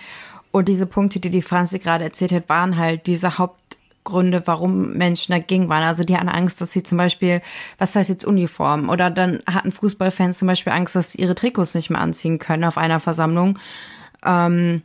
Und 0.51 0.67
diese 0.67 0.85
Punkte, 0.85 1.19
die 1.19 1.29
die 1.29 1.41
Franzi 1.41 1.79
gerade 1.79 2.03
erzählt 2.03 2.31
hat, 2.31 2.49
waren 2.49 2.77
halt 2.77 3.07
diese 3.07 3.37
Hauptgründe, 3.37 4.43
warum 4.45 4.93
Menschen 4.93 5.31
dagegen 5.31 5.69
waren. 5.69 5.83
Also 5.83 6.03
die 6.03 6.17
hatten 6.17 6.29
Angst, 6.29 6.59
dass 6.59 6.71
sie 6.71 6.83
zum 6.83 6.97
Beispiel, 6.97 7.41
was 7.77 7.95
heißt 7.95 8.09
jetzt 8.09 8.25
Uniform? 8.25 8.89
Oder 8.89 9.09
dann 9.09 9.41
hatten 9.47 9.71
Fußballfans 9.71 10.39
zum 10.39 10.47
Beispiel 10.47 10.73
Angst, 10.73 10.95
dass 10.95 11.11
sie 11.11 11.19
ihre 11.19 11.35
Trikots 11.35 11.73
nicht 11.73 11.89
mehr 11.89 12.01
anziehen 12.01 12.39
können 12.39 12.65
auf 12.65 12.77
einer 12.77 12.99
Versammlung. 12.99 13.59
Ähm, 14.25 14.81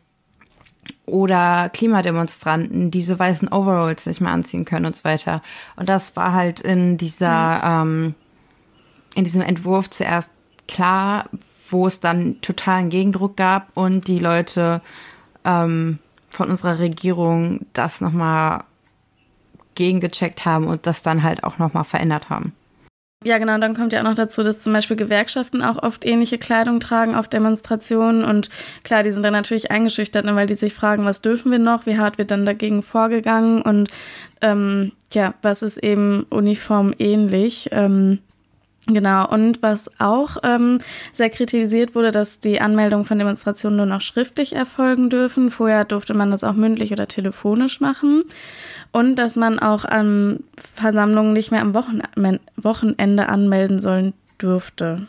oder 1.07 1.69
Klimademonstranten, 1.69 2.91
die 2.91 3.03
so 3.03 3.19
weißen 3.19 3.49
Overalls 3.49 4.07
nicht 4.07 4.21
mehr 4.21 4.33
anziehen 4.33 4.65
können 4.65 4.87
und 4.87 4.97
so 4.97 5.05
weiter. 5.05 5.43
Und 5.77 5.89
das 5.89 6.17
war 6.17 6.33
halt 6.33 6.61
in 6.61 6.97
dieser, 6.97 7.85
mhm. 7.85 8.05
ähm, 8.05 8.15
in 9.15 9.25
diesem 9.25 9.43
Entwurf 9.43 9.91
zuerst 9.91 10.33
klar, 10.69 11.29
wo 11.71 11.87
es 11.87 12.01
dann 12.01 12.41
totalen 12.41 12.91
Gegendruck 12.91 13.37
gab 13.37 13.69
und 13.75 14.09
die 14.09 14.19
Leute 14.19 14.81
ähm, 15.45 15.99
von 16.31 16.51
unserer 16.51 16.79
Regierung 16.79 17.67
das 17.73 18.01
nochmal 18.01 18.65
gegengecheckt 19.75 20.45
haben 20.45 20.67
und 20.67 20.87
das 20.87 21.03
dann 21.03 21.23
halt 21.23 21.45
auch 21.45 21.59
nochmal 21.59 21.85
verändert 21.85 22.31
haben. 22.31 22.53
Ja, 23.25 23.39
genau. 23.39 23.59
Dann 23.59 23.75
kommt 23.75 23.93
ja 23.93 24.01
auch 24.01 24.05
noch 24.05 24.15
dazu, 24.15 24.43
dass 24.43 24.61
zum 24.61 24.73
Beispiel 24.73 24.97
Gewerkschaften 24.97 25.63
auch 25.63 25.83
oft 25.83 26.05
ähnliche 26.05 26.39
Kleidung 26.39 26.81
tragen 26.81 27.15
auf 27.15 27.29
Demonstrationen. 27.29 28.25
Und 28.25 28.51
klar, 28.85 29.03
die 29.03 29.11
sind 29.11 29.23
dann 29.23 29.33
natürlich 29.33 29.71
eingeschüchtert, 29.71 30.25
ne, 30.25 30.35
weil 30.37 30.47
die 30.47 30.55
sich 30.55 30.75
fragen, 30.75 31.05
was 31.05 31.23
dürfen 31.23 31.51
wir 31.51 31.59
noch? 31.59 31.87
Wie 31.87 31.99
hart 31.99 32.19
wird 32.19 32.31
dann 32.31 32.47
dagegen 32.47 32.83
vorgegangen? 32.83 33.63
Und 33.63 33.89
ähm, 34.43 34.93
ja, 35.13 35.35
was 35.43 35.63
ist 35.63 35.79
eben 35.79 36.25
uniform 36.29 36.95
ähnlich? 36.99 37.69
Ähm, 37.73 38.19
Genau, 38.89 39.29
und 39.29 39.63
was 39.63 39.91
auch 39.99 40.37
ähm, 40.45 40.79
sehr 41.13 41.29
kritisiert 41.29 41.97
wurde, 41.97 42.13
dass 42.13 42.39
die 42.39 42.61
Anmeldung 42.61 43.05
von 43.05 43.19
Demonstrationen 43.19 43.77
nur 43.77 43.87
noch 43.87 44.01
schriftlich 44.01 44.55
erfolgen 44.55 45.11
dürfen. 45.11 45.51
Vorher 45.51 45.85
durfte 45.85 46.15
man 46.15 46.31
das 46.31 46.45
auch 46.45 46.53
mündlich 46.53 46.93
oder 46.93 47.09
telefonisch 47.09 47.81
machen. 47.81 48.23
Und 48.93 49.17
dass 49.17 49.35
man 49.35 49.59
auch 49.59 49.85
an 49.85 50.45
Versammlungen 50.75 51.33
nicht 51.33 51.51
mehr 51.51 51.63
am 51.63 51.75
Wochenende 51.75 53.29
anmelden 53.29 53.81
sollen 53.81 54.15
dürfte. 54.41 55.09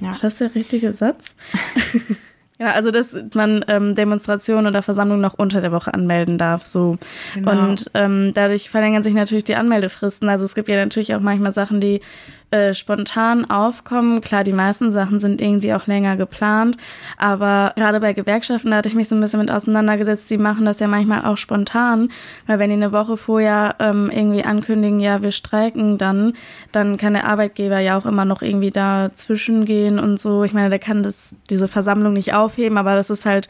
Ja. 0.00 0.12
Ach, 0.14 0.20
das 0.20 0.34
ist 0.34 0.40
der 0.40 0.54
richtige 0.54 0.94
Satz? 0.94 1.34
Ja, 2.60 2.72
also 2.72 2.90
dass 2.90 3.16
man 3.34 3.64
ähm, 3.68 3.94
Demonstrationen 3.94 4.66
oder 4.66 4.82
Versammlungen 4.82 5.22
noch 5.22 5.32
unter 5.32 5.62
der 5.62 5.72
Woche 5.72 5.94
anmelden 5.94 6.36
darf. 6.36 6.66
So. 6.66 6.98
Genau. 7.34 7.52
Und 7.52 7.90
ähm, 7.94 8.32
dadurch 8.34 8.68
verlängern 8.68 9.02
sich 9.02 9.14
natürlich 9.14 9.44
die 9.44 9.54
Anmeldefristen. 9.54 10.28
Also 10.28 10.44
es 10.44 10.54
gibt 10.54 10.68
ja 10.68 10.76
natürlich 10.76 11.14
auch 11.14 11.20
manchmal 11.20 11.52
Sachen, 11.52 11.80
die 11.80 12.02
äh, 12.50 12.74
spontan 12.74 13.48
aufkommen. 13.48 14.20
Klar, 14.20 14.44
die 14.44 14.52
meisten 14.52 14.92
Sachen 14.92 15.20
sind 15.20 15.40
irgendwie 15.40 15.72
auch 15.72 15.86
länger 15.86 16.16
geplant, 16.16 16.76
aber 17.16 17.72
gerade 17.76 18.00
bei 18.00 18.12
Gewerkschaften, 18.12 18.70
da 18.70 18.78
hatte 18.78 18.88
ich 18.88 18.94
mich 18.94 19.08
so 19.08 19.14
ein 19.14 19.20
bisschen 19.20 19.40
mit 19.40 19.50
auseinandergesetzt, 19.50 20.30
die 20.30 20.38
machen 20.38 20.64
das 20.64 20.80
ja 20.80 20.88
manchmal 20.88 21.24
auch 21.24 21.36
spontan, 21.36 22.10
weil 22.46 22.58
wenn 22.58 22.70
die 22.70 22.74
eine 22.74 22.92
Woche 22.92 23.16
vorher 23.16 23.76
ähm, 23.78 24.10
irgendwie 24.12 24.44
ankündigen, 24.44 25.00
ja, 25.00 25.22
wir 25.22 25.30
streiken 25.30 25.96
dann, 25.96 26.34
dann 26.72 26.96
kann 26.96 27.14
der 27.14 27.26
Arbeitgeber 27.26 27.78
ja 27.78 27.96
auch 27.96 28.06
immer 28.06 28.24
noch 28.24 28.42
irgendwie 28.42 28.70
dazwischen 28.70 29.64
gehen 29.64 29.98
und 29.98 30.20
so. 30.20 30.44
Ich 30.44 30.52
meine, 30.52 30.70
der 30.70 30.78
kann 30.78 31.02
das, 31.02 31.36
diese 31.50 31.68
Versammlung 31.68 32.14
nicht 32.14 32.34
aufheben, 32.34 32.78
aber 32.78 32.94
das 32.94 33.10
ist 33.10 33.26
halt, 33.26 33.48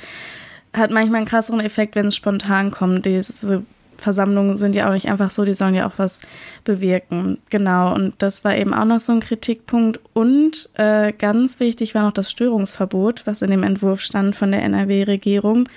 hat 0.73 0.91
manchmal 0.91 1.19
einen 1.19 1.27
krasseren 1.27 1.61
Effekt, 1.61 1.97
wenn 1.97 2.09
es 2.09 2.17
spontan 2.17 2.71
kommt. 2.71 3.07
Diese 3.07 3.63
Versammlungen 4.01 4.57
sind 4.57 4.75
ja 4.75 4.89
auch 4.89 4.93
nicht 4.93 5.09
einfach 5.09 5.31
so, 5.31 5.45
die 5.45 5.55
sollen 5.55 5.75
ja 5.75 5.87
auch 5.87 5.99
was 5.99 6.21
bewirken. 6.65 7.39
Genau, 7.51 7.95
und 7.95 8.15
das 8.19 8.45
war 8.45 8.57
eben 8.57 8.75
auch 8.75 8.85
noch 8.85 9.01
so 9.01 9.13
ein 9.13 9.21
Kritikpunkt. 9.21 10.01
Und 10.13 10.69
äh, 10.75 11.13
ganz 11.13 11.61
wichtig 11.61 11.95
war 11.95 12.03
noch 12.03 12.13
das 12.13 12.31
Störungsverbot, 12.31 13.27
was 13.27 13.43
in 13.43 13.51
dem 13.51 13.63
Entwurf 13.63 14.01
stand 14.01 14.37
von 14.37 14.51
der 14.51 14.63
NRW-Regierung. 14.63 15.69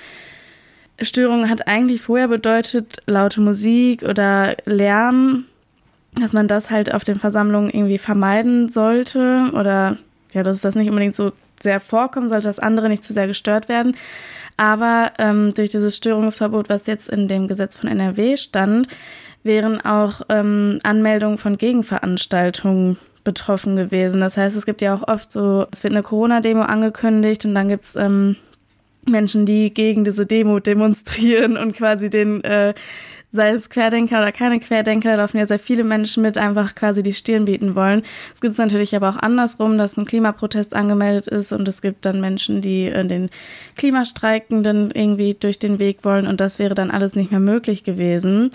Störung 1.01 1.49
hat 1.49 1.67
eigentlich 1.67 2.01
vorher 2.01 2.27
bedeutet, 2.27 2.97
laute 3.07 3.41
Musik 3.41 4.03
oder 4.03 4.55
Lärm, 4.65 5.45
dass 6.19 6.33
man 6.33 6.47
das 6.47 6.69
halt 6.69 6.93
auf 6.93 7.03
den 7.03 7.19
Versammlungen 7.19 7.69
irgendwie 7.69 7.97
vermeiden 7.97 8.69
sollte 8.69 9.51
oder 9.53 9.97
ja, 10.33 10.43
dass 10.43 10.61
das 10.61 10.75
nicht 10.75 10.89
unbedingt 10.89 11.15
so 11.15 11.31
sehr 11.61 11.79
vorkommen 11.79 12.29
sollte, 12.29 12.47
dass 12.47 12.59
andere 12.59 12.89
nicht 12.89 13.03
zu 13.03 13.13
sehr 13.13 13.27
gestört 13.27 13.69
werden. 13.69 13.95
Aber 14.57 15.11
ähm, 15.17 15.53
durch 15.53 15.71
dieses 15.71 15.97
Störungsverbot, 15.97 16.69
was 16.69 16.87
jetzt 16.87 17.09
in 17.09 17.27
dem 17.27 17.47
Gesetz 17.47 17.75
von 17.75 17.89
NRW 17.89 18.37
stand, 18.37 18.87
wären 19.43 19.81
auch 19.81 20.21
ähm, 20.29 20.79
Anmeldungen 20.83 21.37
von 21.37 21.57
Gegenveranstaltungen 21.57 22.97
betroffen 23.23 23.75
gewesen. 23.75 24.21
Das 24.21 24.37
heißt, 24.37 24.55
es 24.55 24.65
gibt 24.65 24.81
ja 24.81 24.95
auch 24.95 25.07
oft 25.07 25.31
so, 25.31 25.65
es 25.71 25.83
wird 25.83 25.93
eine 25.93 26.03
Corona-Demo 26.03 26.61
angekündigt 26.61 27.45
und 27.45 27.55
dann 27.55 27.69
gibt 27.69 27.83
es 27.83 27.95
ähm, 27.95 28.35
Menschen, 29.05 29.45
die 29.45 29.73
gegen 29.73 30.05
diese 30.05 30.25
Demo 30.25 30.59
demonstrieren 30.59 31.57
und 31.57 31.73
quasi 31.75 32.09
den 32.09 32.43
äh, 32.43 32.73
sei 33.33 33.49
es 33.49 33.71
Querdenker 33.71 34.19
oder 34.19 34.31
keine 34.31 34.59
Querdenker, 34.59 35.09
da 35.09 35.23
laufen 35.23 35.39
ja 35.39 35.47
sehr 35.47 35.57
viele 35.57 35.83
Menschen 35.83 36.21
mit, 36.21 36.37
einfach 36.37 36.75
quasi 36.75 37.01
die 37.01 37.13
Stirn 37.13 37.45
bieten 37.45 37.75
wollen. 37.75 38.03
Es 38.33 38.41
gibt 38.41 38.53
es 38.53 38.59
natürlich 38.59 38.95
aber 38.95 39.09
auch 39.09 39.17
andersrum, 39.17 39.77
dass 39.79 39.97
ein 39.97 40.05
Klimaprotest 40.05 40.75
angemeldet 40.75 41.27
ist 41.27 41.51
und 41.51 41.67
es 41.67 41.81
gibt 41.81 42.05
dann 42.05 42.21
Menschen, 42.21 42.61
die 42.61 42.85
äh, 42.85 43.05
den 43.05 43.31
Klimastreikenden 43.75 44.91
irgendwie 44.91 45.33
durch 45.33 45.57
den 45.57 45.79
Weg 45.79 46.05
wollen 46.05 46.27
und 46.27 46.39
das 46.39 46.59
wäre 46.59 46.75
dann 46.75 46.91
alles 46.91 47.15
nicht 47.15 47.31
mehr 47.31 47.39
möglich 47.39 47.83
gewesen. 47.83 48.51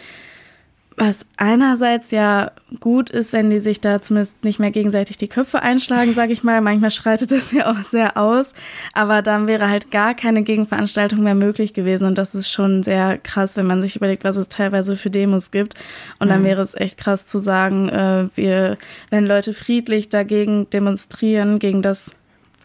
Was 1.00 1.26
einerseits 1.37 2.11
ja 2.11 2.50
gut 2.81 3.09
ist, 3.09 3.33
wenn 3.33 3.50
die 3.50 3.61
sich 3.61 3.81
da 3.81 4.02
zumindest 4.02 4.43
nicht 4.45 4.59
mehr 4.59 4.73
gegenseitig 4.73 5.17
die 5.17 5.28
Köpfe 5.28 5.62
einschlagen, 5.62 6.12
sage 6.12 6.33
ich 6.33 6.43
mal. 6.43 6.61
Manchmal 6.61 6.90
schreitet 6.90 7.31
das 7.31 7.52
ja 7.52 7.71
auch 7.71 7.85
sehr 7.85 8.17
aus. 8.17 8.52
Aber 8.95 9.23
dann 9.23 9.47
wäre 9.47 9.69
halt 9.69 9.93
gar 9.93 10.14
keine 10.14 10.43
Gegenveranstaltung 10.43 11.23
mehr 11.23 11.37
möglich 11.37 11.73
gewesen. 11.73 12.07
Und 12.07 12.19
das 12.19 12.35
ist 12.35 12.50
schon 12.50 12.83
sehr 12.83 13.17
krass, 13.19 13.57
wenn 13.57 13.67
man 13.67 13.81
sich 13.81 13.95
überlegt, 13.95 14.25
was 14.25 14.37
es 14.37 14.49
teilweise 14.49 14.97
für 14.97 15.11
Demos 15.11 15.52
gibt. 15.52 15.75
Und 16.19 16.28
dann 16.28 16.40
mhm. 16.40 16.47
wäre 16.47 16.62
es 16.62 16.75
echt 16.75 16.99
krass 16.99 17.26
zu 17.26 17.38
sagen, 17.38 17.88
äh, 17.88 18.28
wir, 18.35 18.76
wenn 19.11 19.25
Leute 19.25 19.52
friedlich 19.52 20.09
dagegen 20.09 20.69
demonstrieren, 20.71 21.61
gegen 21.61 21.81
das 21.81 22.11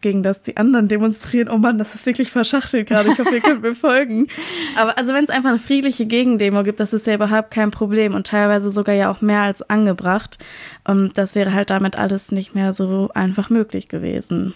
gegen 0.03 0.21
das 0.21 0.43
die 0.43 0.57
anderen 0.57 0.87
demonstrieren. 0.87 1.49
Oh 1.49 1.57
Mann, 1.57 1.79
das 1.79 1.95
ist 1.95 2.05
wirklich 2.05 2.29
verschachtelt 2.29 2.87
gerade. 2.87 3.11
Ich 3.11 3.17
hoffe, 3.17 3.33
ihr 3.33 3.41
könnt 3.41 3.63
mir 3.63 3.73
folgen. 3.73 4.27
Aber 4.75 4.95
also 4.99 5.13
wenn 5.13 5.23
es 5.23 5.31
einfach 5.31 5.49
eine 5.49 5.57
friedliche 5.57 6.05
Gegendemo 6.05 6.61
gibt, 6.61 6.79
das 6.79 6.93
ist 6.93 7.07
ja 7.07 7.15
überhaupt 7.15 7.49
kein 7.49 7.71
Problem 7.71 8.13
und 8.13 8.27
teilweise 8.27 8.69
sogar 8.69 8.93
ja 8.93 9.09
auch 9.09 9.21
mehr 9.21 9.41
als 9.41 9.67
angebracht. 9.67 10.37
Und 10.83 10.99
ähm, 10.99 11.11
das 11.15 11.33
wäre 11.33 11.53
halt 11.53 11.71
damit 11.71 11.97
alles 11.97 12.31
nicht 12.31 12.53
mehr 12.53 12.73
so 12.73 13.09
einfach 13.15 13.49
möglich 13.49 13.87
gewesen. 13.87 14.53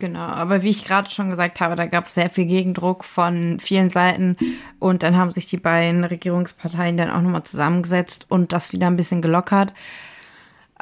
Genau, 0.00 0.18
aber 0.18 0.62
wie 0.62 0.70
ich 0.70 0.84
gerade 0.84 1.08
schon 1.08 1.30
gesagt 1.30 1.60
habe, 1.60 1.76
da 1.76 1.86
gab 1.86 2.06
es 2.06 2.14
sehr 2.14 2.28
viel 2.28 2.44
Gegendruck 2.44 3.04
von 3.04 3.60
vielen 3.60 3.88
Seiten 3.88 4.36
und 4.80 5.04
dann 5.04 5.16
haben 5.16 5.32
sich 5.32 5.46
die 5.46 5.56
beiden 5.56 6.04
Regierungsparteien 6.04 6.96
dann 6.96 7.10
auch 7.10 7.22
nochmal 7.22 7.44
zusammengesetzt 7.44 8.26
und 8.28 8.52
das 8.52 8.72
wieder 8.72 8.88
ein 8.88 8.96
bisschen 8.96 9.22
gelockert 9.22 9.72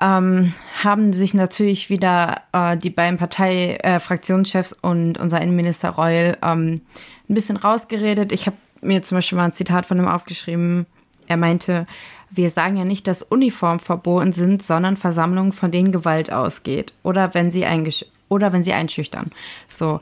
ähm, 0.00 0.52
haben 0.84 1.12
sich 1.12 1.34
natürlich 1.34 1.90
wieder 1.90 2.42
äh, 2.52 2.76
die 2.76 2.90
beiden 2.90 3.18
Partei-Fraktionschefs 3.18 4.72
äh, 4.72 4.76
und 4.82 5.18
unser 5.18 5.40
Innenminister 5.40 5.90
Reul 5.90 6.36
ähm, 6.42 6.80
ein 7.28 7.34
bisschen 7.34 7.56
rausgeredet. 7.56 8.32
Ich 8.32 8.46
habe 8.46 8.56
mir 8.80 9.02
zum 9.02 9.18
Beispiel 9.18 9.38
mal 9.38 9.44
ein 9.44 9.52
Zitat 9.52 9.86
von 9.86 9.98
ihm 9.98 10.08
aufgeschrieben. 10.08 10.86
Er 11.26 11.36
meinte, 11.36 11.86
wir 12.30 12.50
sagen 12.50 12.76
ja 12.76 12.84
nicht, 12.84 13.06
dass 13.06 13.22
Uniformen 13.22 13.80
verboten 13.80 14.32
sind, 14.32 14.62
sondern 14.62 14.96
Versammlungen, 14.96 15.52
von 15.52 15.70
denen 15.70 15.92
Gewalt 15.92 16.32
ausgeht 16.32 16.92
oder 17.02 17.34
wenn 17.34 17.50
sie, 17.50 17.66
oder 18.28 18.52
wenn 18.52 18.62
sie 18.62 18.72
einschüchtern. 18.72 19.26
So, 19.66 20.00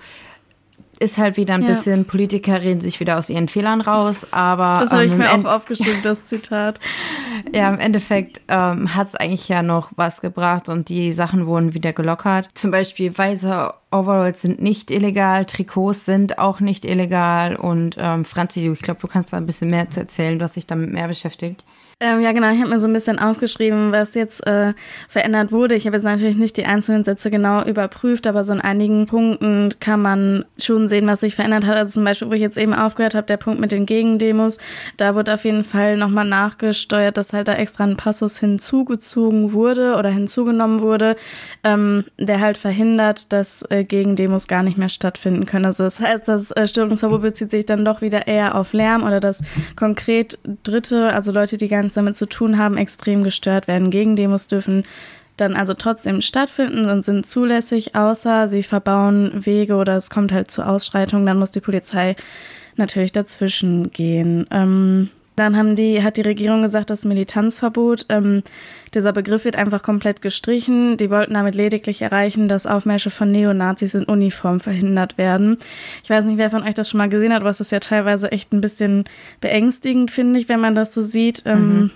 ist 0.98 1.18
halt 1.18 1.36
wieder 1.36 1.54
ein 1.54 1.62
ja. 1.62 1.68
bisschen, 1.68 2.04
Politiker 2.04 2.62
reden 2.62 2.80
sich 2.80 3.00
wieder 3.00 3.18
aus 3.18 3.28
ihren 3.28 3.48
Fehlern 3.48 3.80
raus, 3.80 4.26
aber. 4.30 4.78
Das 4.80 4.90
habe 4.90 5.04
ich 5.04 5.12
ähm, 5.12 5.18
mir 5.18 5.32
auch 5.32 5.44
aufgeschrieben, 5.44 6.00
das 6.02 6.26
Zitat. 6.26 6.80
ja, 7.54 7.68
im 7.70 7.78
Endeffekt 7.78 8.40
ähm, 8.48 8.94
hat 8.94 9.08
es 9.08 9.14
eigentlich 9.14 9.48
ja 9.48 9.62
noch 9.62 9.92
was 9.96 10.20
gebracht 10.20 10.68
und 10.68 10.88
die 10.88 11.12
Sachen 11.12 11.46
wurden 11.46 11.74
wieder 11.74 11.92
gelockert. 11.92 12.48
Zum 12.54 12.70
Beispiel 12.70 13.16
weiße 13.16 13.72
Overalls 13.90 14.42
sind 14.42 14.60
nicht 14.60 14.90
illegal, 14.90 15.44
Trikots 15.44 16.04
sind 16.04 16.38
auch 16.38 16.60
nicht 16.60 16.84
illegal 16.84 17.56
und 17.56 17.96
ähm, 17.98 18.24
Franzi, 18.24 18.68
ich 18.68 18.82
glaube, 18.82 19.00
du 19.00 19.06
kannst 19.06 19.32
da 19.32 19.36
ein 19.36 19.46
bisschen 19.46 19.68
mehr 19.68 19.88
zu 19.90 20.00
erzählen, 20.00 20.38
du 20.38 20.44
hast 20.44 20.56
dich 20.56 20.66
damit 20.66 20.92
mehr 20.92 21.08
beschäftigt. 21.08 21.64
Ähm, 21.98 22.20
ja, 22.20 22.32
genau. 22.32 22.52
Ich 22.52 22.60
habe 22.60 22.68
mir 22.68 22.78
so 22.78 22.86
ein 22.88 22.92
bisschen 22.92 23.18
aufgeschrieben, 23.18 23.90
was 23.90 24.12
jetzt 24.12 24.46
äh, 24.46 24.74
verändert 25.08 25.50
wurde. 25.50 25.74
Ich 25.76 25.86
habe 25.86 25.96
jetzt 25.96 26.04
natürlich 26.04 26.36
nicht 26.36 26.58
die 26.58 26.66
einzelnen 26.66 27.04
Sätze 27.04 27.30
genau 27.30 27.64
überprüft, 27.64 28.26
aber 28.26 28.44
so 28.44 28.52
in 28.52 28.60
einigen 28.60 29.06
Punkten 29.06 29.70
kann 29.80 30.02
man 30.02 30.44
schon 30.58 30.88
sehen, 30.88 31.06
was 31.06 31.20
sich 31.20 31.34
verändert 31.34 31.64
hat. 31.64 31.78
Also 31.78 31.94
zum 31.94 32.04
Beispiel, 32.04 32.28
wo 32.28 32.34
ich 32.34 32.42
jetzt 32.42 32.58
eben 32.58 32.74
aufgehört 32.74 33.14
habe, 33.14 33.26
der 33.26 33.38
Punkt 33.38 33.60
mit 33.60 33.72
den 33.72 33.86
Gegendemos, 33.86 34.58
da 34.98 35.14
wurde 35.14 35.32
auf 35.32 35.46
jeden 35.46 35.64
Fall 35.64 35.96
nochmal 35.96 36.26
nachgesteuert, 36.26 37.16
dass 37.16 37.32
halt 37.32 37.48
da 37.48 37.54
extra 37.54 37.84
ein 37.84 37.96
Passus 37.96 38.38
hinzugezogen 38.40 39.54
wurde 39.54 39.96
oder 39.96 40.10
hinzugenommen 40.10 40.82
wurde, 40.82 41.16
ähm, 41.64 42.04
der 42.18 42.42
halt 42.42 42.58
verhindert, 42.58 43.32
dass 43.32 43.62
äh, 43.70 43.84
Gegendemos 43.84 44.48
gar 44.48 44.62
nicht 44.62 44.76
mehr 44.76 44.90
stattfinden 44.90 45.46
können. 45.46 45.64
Also 45.64 45.84
das 45.84 45.98
heißt, 46.00 46.28
das 46.28 46.50
äh, 46.50 46.68
Störungsverbot 46.68 47.22
bezieht 47.22 47.50
sich 47.50 47.64
dann 47.64 47.86
doch 47.86 48.02
wieder 48.02 48.26
eher 48.26 48.54
auf 48.54 48.74
Lärm 48.74 49.02
oder 49.02 49.18
dass 49.18 49.40
konkret 49.76 50.38
Dritte, 50.62 51.14
also 51.14 51.32
Leute, 51.32 51.56
die 51.56 51.68
gar 51.68 51.85
nichts 51.86 51.94
damit 51.94 52.16
zu 52.16 52.26
tun 52.26 52.58
haben, 52.58 52.76
extrem 52.76 53.22
gestört 53.22 53.68
werden. 53.68 53.90
Gegendemos 53.90 54.46
dürfen 54.46 54.84
dann 55.36 55.54
also 55.54 55.74
trotzdem 55.74 56.22
stattfinden 56.22 56.88
und 56.88 57.04
sind 57.04 57.26
zulässig, 57.26 57.94
außer 57.94 58.48
sie 58.48 58.62
verbauen 58.62 59.44
Wege 59.44 59.74
oder 59.74 59.96
es 59.96 60.10
kommt 60.10 60.32
halt 60.32 60.50
zu 60.50 60.66
Ausschreitungen, 60.66 61.26
dann 61.26 61.38
muss 61.38 61.50
die 61.50 61.60
Polizei 61.60 62.16
natürlich 62.76 63.12
dazwischen 63.12 63.90
gehen. 63.90 64.46
Ähm, 64.50 65.10
dann 65.36 65.56
haben 65.56 65.76
die, 65.76 66.02
hat 66.02 66.16
die 66.16 66.22
Regierung 66.22 66.62
gesagt, 66.62 66.88
das 66.88 67.04
Militanzverbot, 67.04 68.06
ähm, 68.08 68.42
dieser 68.94 69.12
Begriff 69.12 69.44
wird 69.44 69.56
einfach 69.56 69.82
komplett 69.82 70.22
gestrichen. 70.22 70.96
Die 70.96 71.10
wollten 71.10 71.34
damit 71.34 71.54
lediglich 71.54 72.00
erreichen, 72.00 72.48
dass 72.48 72.66
Aufmärsche 72.66 73.10
von 73.10 73.30
Neonazis 73.30 73.94
in 73.94 74.04
Uniform 74.04 74.60
verhindert 74.60 75.18
werden. 75.18 75.58
Ich 76.02 76.08
weiß 76.08 76.24
nicht, 76.24 76.38
wer 76.38 76.50
von 76.50 76.62
euch 76.62 76.74
das 76.74 76.88
schon 76.88 76.98
mal 76.98 77.10
gesehen 77.10 77.34
hat, 77.34 77.42
aber 77.42 77.50
es 77.50 77.60
ist 77.60 77.72
ja 77.72 77.80
teilweise 77.80 78.32
echt 78.32 78.54
ein 78.54 78.62
bisschen 78.62 79.04
beängstigend, 79.42 80.10
finde 80.10 80.40
ich, 80.40 80.48
wenn 80.48 80.60
man 80.60 80.74
das 80.74 80.94
so 80.94 81.02
sieht. 81.02 81.42
Ähm, 81.44 81.78
mhm. 81.80 81.90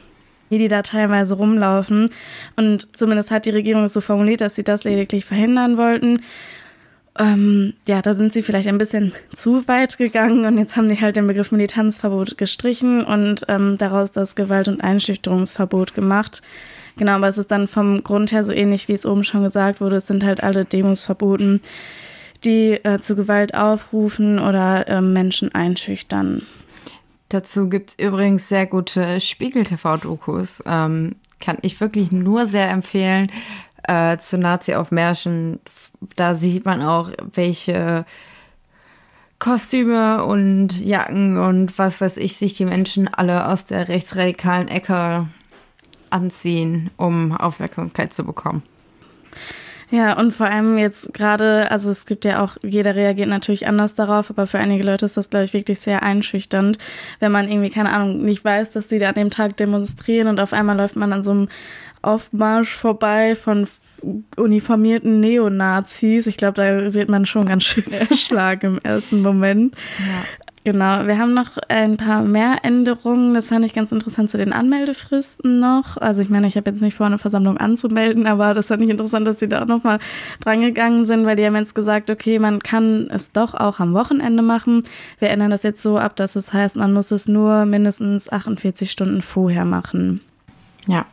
wie 0.51 0.59
die 0.59 0.69
da 0.69 0.83
teilweise 0.83 1.35
rumlaufen. 1.35 2.11
Und 2.57 2.97
zumindest 2.97 3.31
hat 3.31 3.47
die 3.47 3.51
Regierung 3.51 3.85
es 3.85 3.93
so 3.93 4.01
formuliert, 4.01 4.41
dass 4.41 4.57
sie 4.57 4.65
das 4.65 4.85
lediglich 4.85 5.25
verhindern 5.25 5.77
wollten 5.77 6.21
ähm, 7.19 7.75
ja, 7.87 8.03
da 8.03 8.15
sind 8.15 8.33
sie 8.33 8.43
vielleicht 8.43 8.69
ein 8.69 8.79
bisschen 8.79 9.13
zu 9.33 9.67
weit 9.67 9.99
gegangen 9.99 10.45
und 10.45 10.59
jetzt 10.59 10.77
haben 10.77 10.89
die 10.89 11.01
halt 11.01 11.17
den 11.17 11.27
Begriff 11.27 11.51
Militanzverbot 11.53 12.39
gestrichen 12.39 13.05
und 13.05 13.45
ähm, 13.49 13.79
daraus 13.79 14.13
das 14.13 14.37
Gewalt- 14.37 14.69
und 14.69 14.81
Einschüchterungsverbot 14.81 15.95
gemacht. 15.95 16.43
Genau, 16.97 17.13
aber 17.13 17.29
es 17.29 17.39
ist 17.39 17.51
dann 17.51 17.67
vom 17.67 18.05
Grund 18.05 18.33
her 18.33 18.45
so 18.45 18.53
ähnlich, 18.53 18.89
wie 18.89 18.93
es 18.93 19.07
oben 19.07 19.25
schon 19.25 19.43
gesagt 19.43 19.81
wurde. 19.81 19.97
Es 19.97 20.07
sind 20.07 20.25
halt 20.25 20.43
alle 20.43 20.65
Demos 20.65 21.05
verboten, 21.05 21.61
die 22.45 22.73
äh, 22.85 22.99
zu 23.01 23.17
Gewalt 23.17 23.55
aufrufen 23.55 24.39
oder 24.39 24.87
äh, 24.89 25.01
Menschen 25.01 25.55
einschüchtern. 25.55 26.43
Dazu 27.29 27.69
gibt 27.69 27.91
es 27.91 28.07
übrigens 28.07 28.49
sehr 28.49 28.67
gute 28.67 29.21
Spiegel-TV-Dokus. 29.21 30.65
Ähm, 30.67 31.17
kann 31.41 31.59
ich 31.63 31.81
wirklich 31.81 32.13
nur 32.13 32.47
sehr 32.47 32.71
empfehlen. 32.71 33.31
Äh, 33.87 34.19
zu 34.19 34.39
Nazi-Aufmärschen, 34.39 35.61
da 36.17 36.35
sieht 36.35 36.65
man 36.65 36.83
auch, 36.83 37.11
welche 37.33 38.05
Kostüme 39.39 40.25
und 40.25 40.81
Jacken 40.81 41.39
und 41.39 41.79
was 41.79 42.01
weiß 42.01 42.19
ich 42.19 42.37
sich 42.37 42.55
die 42.55 42.67
Menschen 42.67 43.09
alle 43.09 43.49
aus 43.49 43.67
der 43.67 43.89
rechtsradikalen 43.89 44.69
Ecke 44.69 45.29
anziehen, 46.11 46.91
um 46.97 47.33
Aufmerksamkeit 47.33 48.13
zu 48.13 48.25
bekommen. 48.25 48.63
Ja, 49.91 50.17
und 50.17 50.33
vor 50.33 50.47
allem 50.47 50.79
jetzt 50.79 51.13
gerade, 51.13 51.69
also 51.71 51.91
es 51.91 52.07
gibt 52.07 52.25
ja 52.25 52.45
auch, 52.45 52.57
jeder 52.63 52.95
reagiert 52.95 53.29
natürlich 53.29 53.67
anders 53.67 53.95
darauf, 53.95 54.31
aber 54.31 54.47
für 54.47 54.59
einige 54.59 54.85
Leute 54.85 55.05
ist 55.05 55.17
das, 55.17 55.31
glaube 55.31 55.47
ich, 55.47 55.53
wirklich 55.53 55.81
sehr 55.81 56.05
einschüchternd, 56.05 56.79
wenn 57.19 57.33
man 57.33 57.49
irgendwie, 57.49 57.71
keine 57.71 57.91
Ahnung, 57.91 58.23
nicht 58.23 58.45
weiß, 58.45 58.71
dass 58.71 58.89
sie 58.89 59.01
da 59.01 59.09
an 59.09 59.17
dem 59.17 59.31
Tag 59.31 59.57
demonstrieren 59.57 60.29
und 60.29 60.39
auf 60.39 60.53
einmal 60.53 60.77
läuft 60.77 60.95
man 60.95 61.13
an 61.13 61.25
so 61.25 61.33
einem 61.33 61.49
Aufmarsch 62.03 62.75
vorbei 62.75 63.35
von 63.35 63.67
uniformierten 64.37 65.21
Neonazis. 65.21 66.27
Ich 66.27 66.37
glaube, 66.37 66.55
da 66.55 66.95
wird 66.95 67.09
man 67.09 67.27
schon 67.27 67.47
ganz 67.47 67.65
schön 67.65 67.93
erschlagen 68.11 68.77
im 68.77 68.79
ersten 68.83 69.23
Moment. 69.23 69.75
Ja. 69.99 70.25
Genau, 70.63 71.07
wir 71.07 71.17
haben 71.17 71.33
noch 71.33 71.57
ein 71.69 71.97
paar 71.97 72.23
mehr 72.23 72.59
Änderungen. 72.65 73.33
Das 73.33 73.49
fand 73.49 73.65
ich 73.65 73.73
ganz 73.73 73.93
interessant 73.93 74.31
zu 74.31 74.37
den 74.37 74.53
Anmeldefristen 74.53 75.59
noch. 75.59 75.97
Also 75.97 76.21
ich 76.21 76.29
meine, 76.29 76.47
ich 76.49 76.57
habe 76.57 76.71
jetzt 76.71 76.83
nicht 76.83 76.95
vor, 76.95 77.07
eine 77.07 77.17
Versammlung 77.17 77.57
anzumelden, 77.57 78.27
aber 78.27 78.53
das 78.53 78.67
fand 78.67 78.83
ich 78.83 78.91
interessant, 78.91 79.27
dass 79.27 79.39
sie 79.39 79.49
da 79.49 79.63
auch 79.63 79.67
nochmal 79.67 80.01
drangegangen 80.41 81.07
sind, 81.07 81.25
weil 81.25 81.37
die 81.37 81.47
haben 81.47 81.57
jetzt 81.57 81.75
gesagt, 81.75 82.11
okay, 82.11 82.39
man 82.39 82.59
kann 82.59 83.09
es 83.11 83.33
doch 83.33 83.55
auch 83.55 83.81
am 83.81 83.95
Wochenende 83.95 84.43
machen. 84.43 84.85
Wir 85.19 85.31
ändern 85.31 85.51
das 85.51 85.63
jetzt 85.63 85.83
so 85.83 85.97
ab, 85.97 86.15
dass 86.17 86.37
es 86.37 86.53
heißt, 86.53 86.77
man 86.77 86.93
muss 86.93 87.11
es 87.11 87.27
nur 87.27 87.65
mindestens 87.65 88.31
48 88.31 88.91
Stunden 88.91 89.23
vorher 89.23 89.65
machen. 89.65 90.21
Ja. 90.87 91.07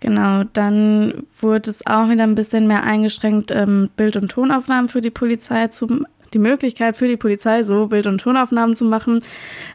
Genau, 0.00 0.44
dann 0.54 1.24
wurde 1.38 1.68
es 1.68 1.86
auch 1.86 2.08
wieder 2.08 2.24
ein 2.24 2.34
bisschen 2.34 2.66
mehr 2.66 2.82
eingeschränkt, 2.84 3.50
ähm, 3.50 3.90
Bild- 3.96 4.16
und 4.16 4.30
Tonaufnahmen 4.30 4.88
für 4.88 5.02
die 5.02 5.10
Polizei 5.10 5.68
zu 5.68 6.04
die 6.32 6.38
Möglichkeit 6.38 6.96
für 6.96 7.08
die 7.08 7.16
Polizei, 7.16 7.64
so 7.64 7.88
Bild- 7.88 8.06
und 8.06 8.20
Tonaufnahmen 8.20 8.76
zu 8.76 8.84
machen. 8.84 9.20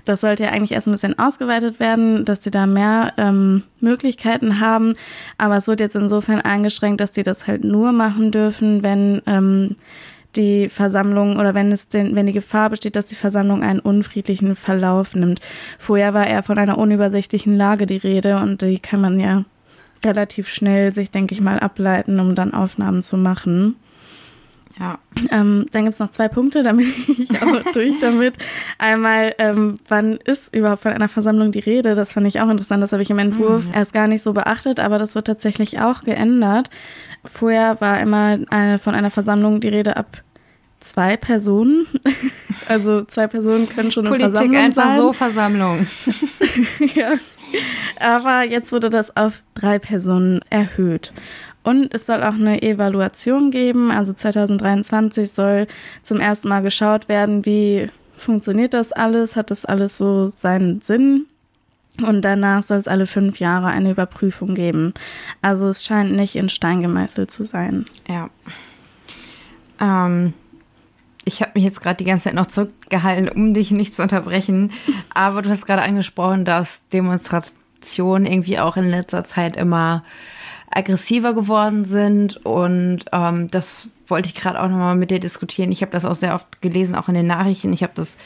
Das 0.05 0.21
sollte 0.21 0.43
ja 0.43 0.51
eigentlich 0.51 0.71
erst 0.71 0.87
ein 0.87 0.91
bisschen 0.91 1.19
ausgeweitet 1.19 1.79
werden, 1.79 2.25
dass 2.25 2.43
sie 2.43 2.51
da 2.51 2.65
mehr 2.65 3.13
ähm, 3.17 3.63
Möglichkeiten 3.79 4.59
haben. 4.59 4.93
Aber 5.37 5.57
es 5.57 5.67
wird 5.67 5.79
jetzt 5.79 5.95
insofern 5.95 6.41
eingeschränkt, 6.41 7.01
dass 7.01 7.11
die 7.11 7.23
das 7.23 7.47
halt 7.47 7.63
nur 7.63 7.91
machen 7.91 8.31
dürfen, 8.31 8.83
wenn 8.83 9.21
ähm, 9.25 9.75
die 10.35 10.69
Versammlung 10.69 11.37
oder 11.37 11.53
wenn 11.53 11.71
es 11.71 11.87
den, 11.87 12.15
wenn 12.15 12.25
die 12.25 12.33
Gefahr 12.33 12.69
besteht, 12.69 12.95
dass 12.95 13.05
die 13.05 13.15
Versammlung 13.15 13.63
einen 13.63 13.79
unfriedlichen 13.79 14.55
Verlauf 14.55 15.15
nimmt. 15.15 15.39
Vorher 15.79 16.13
war 16.13 16.27
eher 16.27 16.43
von 16.43 16.57
einer 16.57 16.77
unübersichtlichen 16.77 17.55
Lage 17.55 17.85
die 17.85 17.97
Rede 17.97 18.37
und 18.37 18.61
die 18.61 18.79
kann 18.79 19.01
man 19.01 19.19
ja 19.19 19.45
relativ 20.05 20.47
schnell 20.47 20.93
sich, 20.93 21.11
denke 21.11 21.33
ich 21.33 21.41
mal, 21.41 21.59
ableiten, 21.59 22.19
um 22.19 22.35
dann 22.35 22.53
Aufnahmen 22.53 23.03
zu 23.03 23.17
machen. 23.17 23.75
Ja. 24.79 24.99
Ähm, 25.31 25.65
dann 25.71 25.83
gibt 25.83 25.93
es 25.93 25.99
noch 25.99 26.11
zwei 26.11 26.27
Punkte, 26.27 26.61
damit 26.61 26.87
ich 27.17 27.31
auch 27.41 27.71
durch 27.73 27.99
damit. 27.99 28.37
Einmal, 28.77 29.33
ähm, 29.37 29.75
wann 29.87 30.17
ist 30.17 30.53
überhaupt 30.53 30.83
von 30.83 30.91
einer 30.91 31.07
Versammlung 31.09 31.51
die 31.51 31.59
Rede? 31.59 31.95
Das 31.95 32.13
fand 32.13 32.27
ich 32.27 32.41
auch 32.41 32.49
interessant. 32.49 32.83
Das 32.83 32.91
habe 32.91 33.01
ich 33.01 33.09
im 33.09 33.19
Entwurf 33.19 33.67
mhm. 33.67 33.73
erst 33.73 33.93
gar 33.93 34.07
nicht 34.07 34.21
so 34.21 34.33
beachtet, 34.33 34.79
aber 34.79 34.99
das 34.99 35.15
wird 35.15 35.27
tatsächlich 35.27 35.79
auch 35.79 36.03
geändert. 36.03 36.69
Vorher 37.23 37.79
war 37.81 37.99
immer 38.01 38.39
eine, 38.49 38.77
von 38.77 38.95
einer 38.95 39.11
Versammlung 39.11 39.61
die 39.61 39.69
Rede 39.69 39.97
ab 39.97 40.21
zwei 40.79 41.17
Personen. 41.17 41.87
Also 42.67 43.03
zwei 43.03 43.27
Personen 43.27 43.69
können 43.69 43.91
schon 43.91 44.07
eine 44.07 44.15
Politik 44.15 44.31
Versammlung 44.33 44.63
einfach 44.63 44.87
sein. 44.87 44.97
so 44.99 45.13
Versammlung. 45.13 45.87
ja. 46.95 47.11
Aber 47.99 48.43
jetzt 48.43 48.71
wurde 48.71 48.89
das 48.89 49.15
auf 49.15 49.41
drei 49.53 49.79
Personen 49.79 50.41
erhöht. 50.49 51.13
Und 51.63 51.93
es 51.93 52.05
soll 52.05 52.21
auch 52.23 52.33
eine 52.33 52.61
Evaluation 52.61 53.49
geben. 53.49 53.91
Also 53.91 54.13
2023 54.13 55.31
soll 55.31 55.67
zum 56.03 56.19
ersten 56.19 56.47
Mal 56.47 56.61
geschaut 56.61 57.09
werden, 57.09 57.45
wie 57.45 57.89
funktioniert 58.17 58.73
das 58.73 58.91
alles? 58.91 59.35
Hat 59.35 59.49
das 59.51 59.65
alles 59.65 59.97
so 59.97 60.27
seinen 60.27 60.81
Sinn? 60.81 61.25
Und 62.05 62.21
danach 62.21 62.61
soll 62.61 62.77
es 62.77 62.87
alle 62.87 63.05
fünf 63.05 63.39
Jahre 63.39 63.67
eine 63.67 63.91
Überprüfung 63.91 64.53
geben. 64.53 64.93
Also 65.41 65.69
es 65.69 65.83
scheint 65.83 66.11
nicht 66.11 66.35
in 66.35 66.49
Stein 66.49 66.81
gemeißelt 66.81 67.31
zu 67.31 67.43
sein. 67.43 67.85
Ja. 68.07 68.29
Ähm, 69.79 70.33
ich 71.25 71.41
habe 71.41 71.51
mich 71.55 71.63
jetzt 71.63 71.81
gerade 71.81 71.97
die 71.97 72.05
ganze 72.05 72.25
Zeit 72.25 72.35
noch 72.35 72.45
zurückgehalten, 72.45 73.29
um 73.29 73.53
dich 73.53 73.71
nicht 73.71 73.95
zu 73.95 74.03
unterbrechen. 74.03 74.71
Aber 75.13 75.41
du 75.41 75.49
hast 75.49 75.65
gerade 75.65 75.81
angesprochen, 75.81 76.45
dass 76.45 76.81
Demonstrationen 76.93 78.25
irgendwie 78.25 78.59
auch 78.59 78.77
in 78.77 78.89
letzter 78.89 79.23
Zeit 79.23 79.57
immer 79.57 80.03
aggressiver 80.69 81.33
geworden 81.33 81.85
sind. 81.85 82.45
Und 82.45 83.05
ähm, 83.11 83.47
das 83.49 83.89
wollte 84.07 84.29
ich 84.29 84.35
gerade 84.35 84.61
auch 84.61 84.69
nochmal 84.69 84.95
mit 84.95 85.09
dir 85.09 85.19
diskutieren. 85.19 85.71
Ich 85.71 85.81
habe 85.81 85.91
das 85.91 86.05
auch 86.05 86.15
sehr 86.15 86.35
oft 86.35 86.61
gelesen, 86.61 86.95
auch 86.95 87.09
in 87.09 87.15
den 87.15 87.27
Nachrichten. 87.27 87.73
Ich 87.73 87.83
habe 87.83 87.93
das 87.95 88.17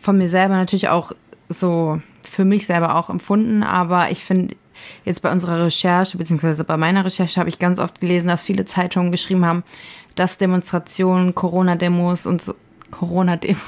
von 0.00 0.18
mir 0.18 0.28
selber 0.28 0.54
natürlich 0.54 0.88
auch 0.88 1.12
so 1.48 2.00
für 2.22 2.44
mich 2.44 2.66
selber 2.66 2.96
auch 2.96 3.08
empfunden. 3.08 3.62
Aber 3.62 4.10
ich 4.10 4.22
finde, 4.22 4.56
jetzt 5.04 5.22
bei 5.22 5.32
unserer 5.32 5.64
Recherche, 5.64 6.18
beziehungsweise 6.18 6.64
bei 6.64 6.76
meiner 6.76 7.04
Recherche, 7.04 7.40
habe 7.40 7.48
ich 7.48 7.58
ganz 7.58 7.78
oft 7.78 8.00
gelesen, 8.00 8.28
dass 8.28 8.42
viele 8.42 8.66
Zeitungen 8.66 9.10
geschrieben 9.10 9.46
haben, 9.46 9.64
dass 10.16 10.38
Demonstrationen, 10.38 11.34
Corona-Demos 11.34 12.26
und 12.26 12.42
so, 12.42 12.54
Corona-Demos. 12.90 13.62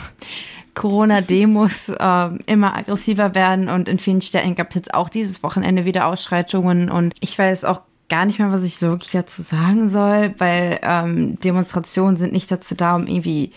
Corona-Demos 0.75 1.89
äh, 1.89 2.29
immer 2.47 2.77
aggressiver 2.77 3.35
werden 3.35 3.69
und 3.69 3.89
in 3.89 3.99
vielen 3.99 4.23
Städten 4.23 4.55
gab 4.55 4.69
es 4.69 4.77
jetzt 4.77 4.95
auch 4.95 5.09
dieses 5.09 5.43
Wochenende 5.43 5.85
wieder 5.85 6.07
Ausschreitungen 6.07 6.89
und 6.89 7.15
ich 7.19 7.37
weiß 7.37 7.65
auch 7.65 7.81
gar 8.09 8.25
nicht 8.27 8.39
mehr, 8.39 8.53
was 8.53 8.63
ich 8.63 8.77
so 8.77 8.89
wirklich 8.91 9.11
dazu 9.11 9.43
sagen 9.43 9.89
soll, 9.89 10.35
weil 10.39 10.79
ähm, 10.83 11.39
Demonstrationen 11.41 12.17
sind 12.17 12.33
nicht 12.33 12.51
dazu 12.51 12.77
da, 12.77 12.95
um 12.95 13.09
irgendwie 13.09 13.51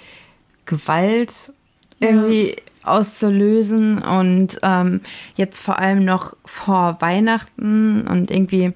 Gewalt 0.65 1.53
irgendwie 1.99 2.49
ja. 2.49 2.55
auszulösen 2.83 3.99
und 3.99 4.57
ähm, 4.63 5.01
jetzt 5.35 5.61
vor 5.61 5.79
allem 5.79 6.03
noch 6.03 6.35
vor 6.43 6.97
Weihnachten 6.99 8.07
und 8.07 8.31
irgendwie, 8.31 8.73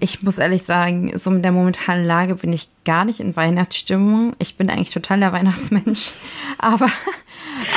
ich 0.00 0.22
muss 0.22 0.38
ehrlich 0.38 0.64
sagen, 0.64 1.12
so 1.16 1.30
mit 1.30 1.44
der 1.44 1.52
momentanen 1.52 2.06
Lage 2.06 2.34
bin 2.34 2.52
ich 2.52 2.68
gar 2.84 3.04
nicht 3.04 3.20
in 3.20 3.36
Weihnachtsstimmung. 3.36 4.32
Ich 4.38 4.56
bin 4.56 4.70
eigentlich 4.70 4.90
total 4.90 5.20
der 5.20 5.32
Weihnachtsmensch, 5.32 6.12
aber 6.58 6.90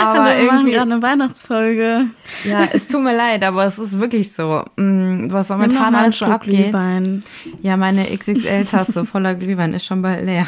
aber 0.02 0.24
Hallo, 0.24 0.40
wir 0.40 0.52
machen 0.52 0.72
gerade 0.72 0.92
eine 0.92 1.02
Weihnachtsfolge. 1.02 2.06
Ja, 2.46 2.68
es 2.72 2.88
tut 2.88 3.04
mir 3.04 3.16
leid, 3.16 3.44
aber 3.44 3.66
es 3.66 3.78
ist 3.78 4.00
wirklich 4.00 4.32
so. 4.32 4.64
Mm, 4.76 5.28
was 5.30 5.50
momentan 5.50 5.94
alles 5.94 6.20
so 6.20 6.26
abgeht. 6.26 6.72
Glühwein. 6.72 7.24
Ja, 7.62 7.78
meine 7.78 8.06
XXL-Tasse 8.06 9.06
voller 9.06 9.36
Glühwein 9.36 9.74
ist 9.74 9.86
schon 9.86 10.02
bald 10.02 10.26
leer. 10.26 10.48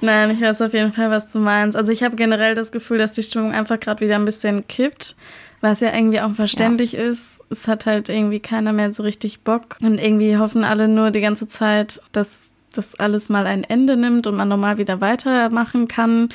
Nein, 0.00 0.30
ich 0.30 0.40
weiß 0.40 0.62
auf 0.62 0.72
jeden 0.72 0.92
Fall, 0.92 1.10
was 1.10 1.30
du 1.32 1.38
meinst. 1.38 1.76
Also 1.76 1.92
ich 1.92 2.02
habe 2.02 2.16
generell 2.16 2.54
das 2.54 2.72
Gefühl, 2.72 2.98
dass 2.98 3.12
die 3.12 3.22
Stimmung 3.22 3.52
einfach 3.52 3.78
gerade 3.78 4.00
wieder 4.04 4.16
ein 4.16 4.24
bisschen 4.24 4.66
kippt, 4.66 5.16
was 5.62 5.80
ja 5.80 5.94
irgendwie 5.94 6.20
auch 6.20 6.34
verständlich 6.34 6.92
ja. 6.92 7.04
ist. 7.04 7.40
Es 7.48 7.66
hat 7.68 7.86
halt 7.86 8.10
irgendwie 8.10 8.40
keiner 8.40 8.72
mehr 8.72 8.92
so 8.92 9.02
richtig 9.04 9.40
Bock 9.40 9.78
und 9.80 9.98
irgendwie 9.98 10.36
hoffen 10.36 10.64
alle 10.64 10.88
nur 10.88 11.10
die 11.10 11.20
ganze 11.22 11.48
Zeit, 11.48 12.02
dass 12.12 12.50
das 12.74 12.98
alles 12.98 13.28
mal 13.28 13.46
ein 13.46 13.64
Ende 13.64 13.96
nimmt 13.96 14.26
und 14.26 14.36
man 14.36 14.48
normal 14.48 14.76
wieder 14.76 15.00
weitermachen 15.00 15.88
kann. 15.88 16.30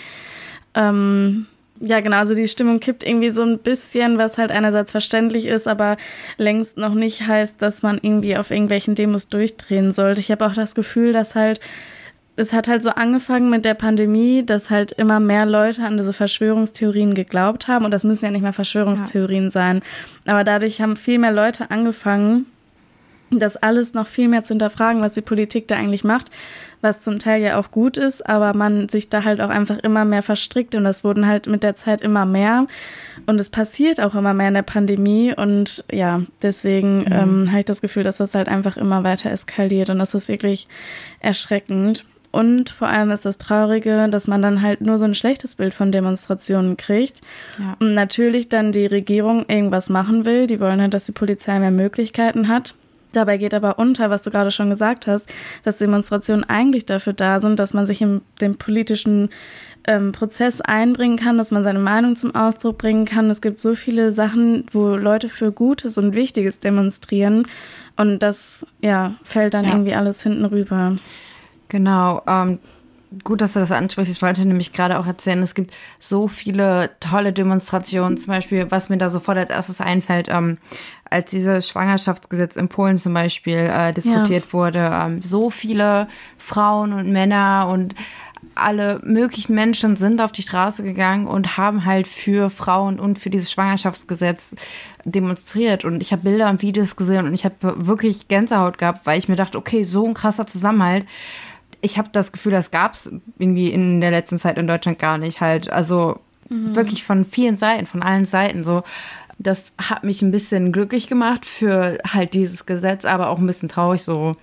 Ähm, 0.74 1.46
ja, 1.80 2.00
genau, 2.00 2.18
also 2.18 2.34
die 2.34 2.48
Stimmung 2.48 2.80
kippt 2.80 3.06
irgendwie 3.06 3.30
so 3.30 3.44
ein 3.44 3.60
bisschen, 3.60 4.18
was 4.18 4.38
halt 4.38 4.52
einerseits 4.52 4.92
verständlich 4.92 5.46
ist, 5.46 5.68
aber 5.68 5.98
längst 6.38 6.78
noch 6.78 6.94
nicht 6.94 7.28
heißt, 7.28 7.62
dass 7.62 7.84
man 7.84 8.00
irgendwie 8.02 8.38
auf 8.38 8.50
irgendwelchen 8.50 8.96
Demos 8.96 9.30
durchdrehen 9.30 9.92
sollte. 9.92 10.22
Ich 10.22 10.32
habe 10.32 10.46
auch 10.46 10.54
das 10.54 10.74
Gefühl, 10.74 11.12
dass 11.12 11.36
halt, 11.36 11.60
es 12.38 12.54
hat 12.54 12.68
halt 12.68 12.84
so 12.84 12.92
angefangen 12.92 13.50
mit 13.50 13.66
der 13.66 13.74
Pandemie, 13.74 14.46
dass 14.46 14.70
halt 14.70 14.92
immer 14.92 15.20
mehr 15.20 15.46
Leute 15.46 15.84
an 15.84 15.98
diese 15.98 16.14
Verschwörungstheorien 16.14 17.16
geglaubt 17.16 17.68
haben. 17.68 17.84
Und 17.84 17.92
das 17.92 18.04
müssen 18.04 18.26
ja 18.26 18.32
nicht 18.32 18.44
mal 18.44 18.54
Verschwörungstheorien 18.54 19.46
ja. 19.46 19.50
sein. 19.50 19.82
Aber 20.26 20.44
dadurch 20.44 20.80
haben 20.80 20.96
viel 20.96 21.18
mehr 21.18 21.32
Leute 21.32 21.72
angefangen, 21.72 22.46
das 23.32 23.58
alles 23.58 23.94
noch 23.94 24.08
viel 24.08 24.28
mehr 24.28 24.44
zu 24.44 24.54
hinterfragen, 24.54 25.02
was 25.02 25.14
die 25.14 25.22
Politik 25.22 25.68
da 25.68 25.76
eigentlich 25.76 26.04
macht, 26.04 26.32
was 26.82 27.02
zum 27.02 27.20
Teil 27.20 27.42
ja 27.42 27.60
auch 27.60 27.72
gut 27.72 27.98
ist, 27.98 28.26
aber 28.26 28.54
man 28.54 28.88
sich 28.88 29.10
da 29.10 29.24
halt 29.24 29.42
auch 29.42 29.50
einfach 29.50 29.80
immer 29.80 30.06
mehr 30.06 30.24
verstrickt 30.24 30.76
und 30.76 30.86
das 30.86 31.04
wurden 31.04 31.28
halt 31.28 31.48
mit 31.48 31.64
der 31.64 31.76
Zeit 31.76 32.02
immer 32.02 32.26
mehr 32.26 32.68
und 33.26 33.42
es 33.42 33.50
passiert 33.50 34.00
auch 34.00 34.16
immer 34.16 34.34
mehr 34.34 34.48
in 34.48 34.54
der 34.54 34.62
Pandemie 34.62 35.34
und 35.36 35.84
ja, 35.92 36.22
deswegen 36.42 37.00
mhm. 37.00 37.12
ähm, 37.12 37.48
habe 37.50 37.60
ich 37.60 37.66
das 37.66 37.82
Gefühl, 37.82 38.04
dass 38.04 38.18
das 38.18 38.34
halt 38.34 38.48
einfach 38.48 38.78
immer 38.78 39.04
weiter 39.04 39.30
eskaliert 39.30 39.90
und 39.90 40.00
das 40.00 40.14
ist 40.14 40.30
wirklich 40.30 40.70
erschreckend. 41.20 42.06
Und 42.38 42.70
vor 42.70 42.88
allem 42.88 43.10
ist 43.10 43.26
das 43.26 43.40
Traurige, 43.40 44.08
dass 44.12 44.28
man 44.28 44.44
dann 44.44 44.62
halt 44.62 44.82
nur 44.82 45.00
so 45.00 45.06
ein 45.06 45.16
schlechtes 45.16 45.56
Bild 45.56 45.74
von 45.74 45.92
Demonstrationen 45.92 46.78
kriegt. 46.78 47.22
Ja. 47.58 47.76
Und 47.80 47.96
natürlich 47.96 48.48
dann 48.48 48.72
die 48.72 48.86
Regierung 48.86 49.46
irgendwas 49.48 49.90
machen 49.90 50.24
will. 50.24 50.46
Die 50.46 50.60
wollen 50.60 50.80
halt, 50.80 50.94
dass 50.94 51.08
die 51.08 51.14
Polizei 51.14 51.58
mehr 51.58 51.72
Möglichkeiten 51.72 52.48
hat. 52.48 52.76
Dabei 53.12 53.38
geht 53.38 53.56
aber 53.56 53.80
unter, 53.80 54.12
was 54.12 54.22
du 54.22 54.30
gerade 54.30 54.52
schon 54.52 54.70
gesagt 54.70 55.08
hast, 55.08 55.34
dass 55.64 55.78
Demonstrationen 55.78 56.44
eigentlich 56.44 56.86
dafür 56.86 57.14
da 57.14 57.40
sind, 57.40 57.58
dass 57.58 57.74
man 57.74 57.88
sich 57.88 58.04
in 58.04 58.22
den 58.40 58.56
politischen 58.56 59.32
ähm, 59.88 60.12
Prozess 60.12 60.62
einbringen 60.62 61.18
kann, 61.18 61.40
dass 61.40 61.50
man 61.50 61.64
seine 61.64 61.80
Meinung 61.80 62.16
zum 62.16 62.36
Ausdruck 62.36 62.78
bringen 62.78 63.06
kann. 63.06 63.32
Es 63.32 63.42
gibt 63.42 63.60
so 63.60 63.74
viele 63.74 64.12
Sachen, 64.12 64.68
wo 64.72 64.90
Leute 64.90 65.28
für 65.28 65.52
Gutes 65.52 65.98
und 65.98 66.14
Wichtiges 66.14 66.60
demonstrieren. 66.60 67.48
Und 67.96 68.20
das 68.20 68.68
ja, 68.80 69.16
fällt 69.24 69.56
dann 69.56 69.66
ja. 69.66 69.72
irgendwie 69.72 69.96
alles 69.96 70.22
hinten 70.22 70.46
rüber. 70.46 70.98
Genau. 71.70 72.22
Ähm, 72.28 72.60
gut, 73.24 73.42
dass 73.42 73.54
du 73.54 73.60
das 73.60 73.72
ansprichst. 73.72 74.12
Ich 74.12 74.22
wollte 74.22 74.46
nämlich 74.46 74.74
gerade 74.74 75.00
auch 75.00 75.08
erzählen, 75.08 75.42
es 75.42 75.56
gibt 75.56 75.74
so 76.00 76.28
viele 76.28 76.92
tolle 77.00 77.34
Demonstrationen. 77.34 78.18
Zum 78.18 78.34
Beispiel, 78.34 78.70
was 78.70 78.90
mir 78.90 78.98
da 78.98 79.10
sofort 79.10 79.38
als 79.38 79.50
erstes 79.50 79.82
einfällt, 79.82 80.28
ähm, 80.30 80.58
als 81.10 81.32
dieses 81.32 81.70
Schwangerschaftsgesetz 81.70 82.56
in 82.58 82.68
Polen 82.68 82.98
zum 82.98 83.14
Beispiel 83.14 83.58
äh, 83.58 83.94
diskutiert 83.94 84.46
ja. 84.46 84.54
wurde. 84.54 84.92
Ähm, 84.94 85.22
so 85.22 85.50
viele 85.50 86.08
Frauen 86.38 86.94
und 86.94 87.12
Männer 87.12 87.70
und 87.72 87.96
alle 88.56 89.00
möglichen 89.04 89.56
Menschen 89.56 89.96
sind 89.96 90.20
auf 90.20 90.32
die 90.32 90.42
Straße 90.42 90.84
gegangen 90.84 91.28
und 91.28 91.58
haben 91.58 91.86
halt 91.86 92.08
für 92.08 92.50
Frauen 92.50 93.00
und 93.00 93.20
für 93.20 93.30
dieses 93.30 93.52
Schwangerschaftsgesetz 93.52 94.56
demonstriert. 95.06 95.86
Und 95.86 96.02
ich 96.02 96.12
habe 96.12 96.24
Bilder 96.24 96.50
und 96.50 96.62
Videos 96.62 96.96
gesehen 96.96 97.26
und 97.26 97.34
ich 97.34 97.46
habe 97.46 97.88
wirklich 97.88 98.28
Gänsehaut 98.28 98.78
gehabt, 98.78 99.06
weil 99.06 99.20
ich 99.20 99.30
mir 99.30 99.36
dachte, 99.36 99.58
okay, 99.58 99.84
so 99.84 100.06
ein 100.06 100.14
krasser 100.14 100.48
Zusammenhalt. 100.48 101.06
Ich 101.82 101.98
habe 101.98 102.10
das 102.12 102.32
Gefühl, 102.32 102.52
das 102.52 102.72
gab 102.72 102.94
es 102.94 103.12
irgendwie 103.38 103.70
in 103.70 104.02
der 104.02 104.12
letzten 104.12 104.40
Zeit 104.40 104.58
in 104.58 104.68
Deutschland 104.68 105.00
gar 105.00 105.18
nicht 105.18 105.42
halt. 105.42 105.72
Also 105.72 106.20
mhm. 106.50 106.76
wirklich 106.76 107.04
von 107.04 107.26
vielen 107.26 107.58
Seiten, 107.58 107.86
von 107.86 108.04
allen 108.04 108.26
Seiten 108.26 108.64
so. 108.64 108.84
Das 109.40 109.66
hat 109.78 110.04
mich 110.04 110.22
ein 110.24 110.32
bisschen 110.32 110.72
glücklich 110.72 111.08
gemacht 111.08 111.46
für 111.46 112.00
halt 112.12 112.34
dieses 112.34 112.66
Gesetz, 112.66 113.06
aber 113.06 113.30
auch 113.30 113.38
ein 113.38 113.46
bisschen 113.46 113.70
traurig 113.70 114.02
so 114.02 114.34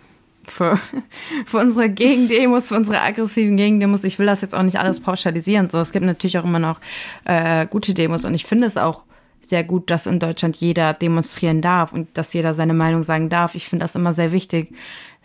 für, 0.46 0.78
für 1.46 1.58
unsere 1.58 1.90
Gegendemos, 1.90 2.68
für 2.68 2.76
unsere 2.76 3.00
aggressiven 3.00 3.56
Gegendemos. 3.56 4.04
Ich 4.04 4.18
will 4.18 4.26
das 4.26 4.40
jetzt 4.40 4.54
auch 4.54 4.62
nicht 4.62 4.78
alles 4.78 5.00
pauschalisieren. 5.00 5.70
So, 5.70 5.78
es 5.78 5.92
gibt 5.92 6.06
natürlich 6.06 6.38
auch 6.38 6.44
immer 6.44 6.58
noch 6.58 6.80
äh, 7.24 7.66
gute 7.66 7.94
Demos 7.94 8.24
und 8.24 8.34
ich 8.34 8.44
finde 8.44 8.66
es 8.66 8.76
auch 8.76 9.02
sehr 9.46 9.64
gut, 9.64 9.90
dass 9.90 10.06
in 10.06 10.20
Deutschland 10.20 10.56
jeder 10.56 10.94
demonstrieren 10.94 11.60
darf 11.60 11.92
und 11.92 12.08
dass 12.16 12.32
jeder 12.32 12.54
seine 12.54 12.74
Meinung 12.74 13.02
sagen 13.02 13.28
darf. 13.28 13.54
Ich 13.54 13.68
finde 13.68 13.84
das 13.84 13.94
immer 13.94 14.12
sehr 14.12 14.32
wichtig, 14.32 14.72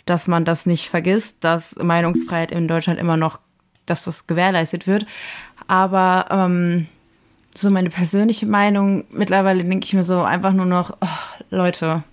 dass 0.09 0.27
man 0.27 0.45
das 0.45 0.65
nicht 0.65 0.89
vergisst, 0.89 1.43
dass 1.43 1.75
Meinungsfreiheit 1.75 2.51
in 2.51 2.67
Deutschland 2.67 2.99
immer 2.99 3.17
noch, 3.17 3.39
dass 3.85 4.05
das 4.05 4.27
gewährleistet 4.27 4.87
wird. 4.87 5.05
Aber 5.67 6.25
ähm, 6.31 6.87
so 7.55 7.69
meine 7.69 7.89
persönliche 7.89 8.45
Meinung, 8.45 9.05
mittlerweile 9.11 9.63
denke 9.63 9.85
ich 9.85 9.93
mir 9.93 10.03
so 10.03 10.21
einfach 10.21 10.53
nur 10.53 10.65
noch, 10.65 10.97
oh, 11.01 11.43
Leute, 11.49 12.03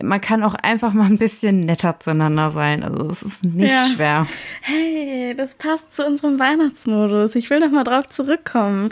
man 0.00 0.22
kann 0.22 0.42
auch 0.42 0.54
einfach 0.54 0.94
mal 0.94 1.04
ein 1.04 1.18
bisschen 1.18 1.66
netter 1.66 2.00
zueinander 2.00 2.50
sein. 2.50 2.82
Also 2.82 3.10
es 3.10 3.22
ist 3.22 3.44
nicht 3.44 3.70
ja. 3.70 3.86
schwer. 3.94 4.26
Hey, 4.62 5.34
das 5.36 5.56
passt 5.56 5.94
zu 5.94 6.06
unserem 6.06 6.38
Weihnachtsmodus. 6.38 7.34
Ich 7.34 7.50
will 7.50 7.60
noch 7.60 7.70
mal 7.70 7.84
drauf 7.84 8.08
zurückkommen. 8.08 8.88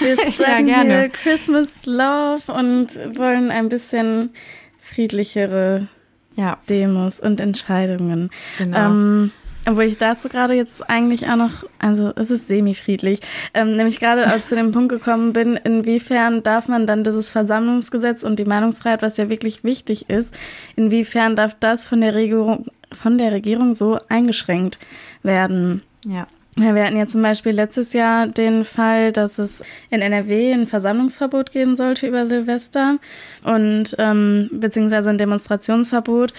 Wir 0.00 0.18
sprechen 0.30 0.68
ja, 0.68 0.82
hier 0.82 1.08
Christmas 1.08 1.86
Love 1.86 2.52
und 2.52 2.88
wollen 3.16 3.50
ein 3.50 3.70
bisschen 3.70 4.34
friedlichere 4.78 5.88
ja. 6.36 6.58
Demos 6.68 7.20
und 7.20 7.40
Entscheidungen. 7.40 8.30
Genau. 8.58 8.78
Ähm, 8.78 9.32
obwohl 9.64 9.84
ich 9.84 9.98
dazu 9.98 10.28
gerade 10.28 10.54
jetzt 10.54 10.88
eigentlich 10.90 11.28
auch 11.28 11.36
noch, 11.36 11.64
also 11.78 12.12
es 12.16 12.30
ist 12.30 12.48
semi-friedlich, 12.48 13.20
ähm, 13.54 13.76
nämlich 13.76 14.00
gerade 14.00 14.42
zu 14.42 14.56
dem 14.56 14.72
Punkt 14.72 14.88
gekommen 14.88 15.32
bin, 15.32 15.56
inwiefern 15.56 16.42
darf 16.42 16.66
man 16.66 16.86
dann 16.86 17.04
dieses 17.04 17.30
Versammlungsgesetz 17.30 18.24
und 18.24 18.40
die 18.40 18.44
Meinungsfreiheit, 18.44 19.02
was 19.02 19.18
ja 19.18 19.28
wirklich 19.28 19.62
wichtig 19.62 20.10
ist, 20.10 20.36
inwiefern 20.74 21.36
darf 21.36 21.54
das 21.60 21.86
von 21.86 22.00
der 22.00 22.14
Regierung, 22.14 22.66
von 22.92 23.18
der 23.18 23.30
Regierung 23.30 23.74
so 23.74 24.00
eingeschränkt 24.08 24.78
werden? 25.22 25.82
Ja. 26.04 26.26
Wir 26.54 26.84
hatten 26.84 26.98
ja 26.98 27.06
zum 27.06 27.22
Beispiel 27.22 27.52
letztes 27.52 27.94
Jahr 27.94 28.26
den 28.26 28.64
Fall, 28.64 29.10
dass 29.10 29.38
es 29.38 29.62
in 29.88 30.02
NRW 30.02 30.52
ein 30.52 30.66
Versammlungsverbot 30.66 31.50
geben 31.50 31.76
sollte 31.76 32.06
über 32.06 32.26
Silvester 32.26 32.98
und 33.42 33.96
ähm, 33.98 34.50
beziehungsweise 34.52 35.08
ein 35.08 35.18
Demonstrationsverbot. 35.18 36.34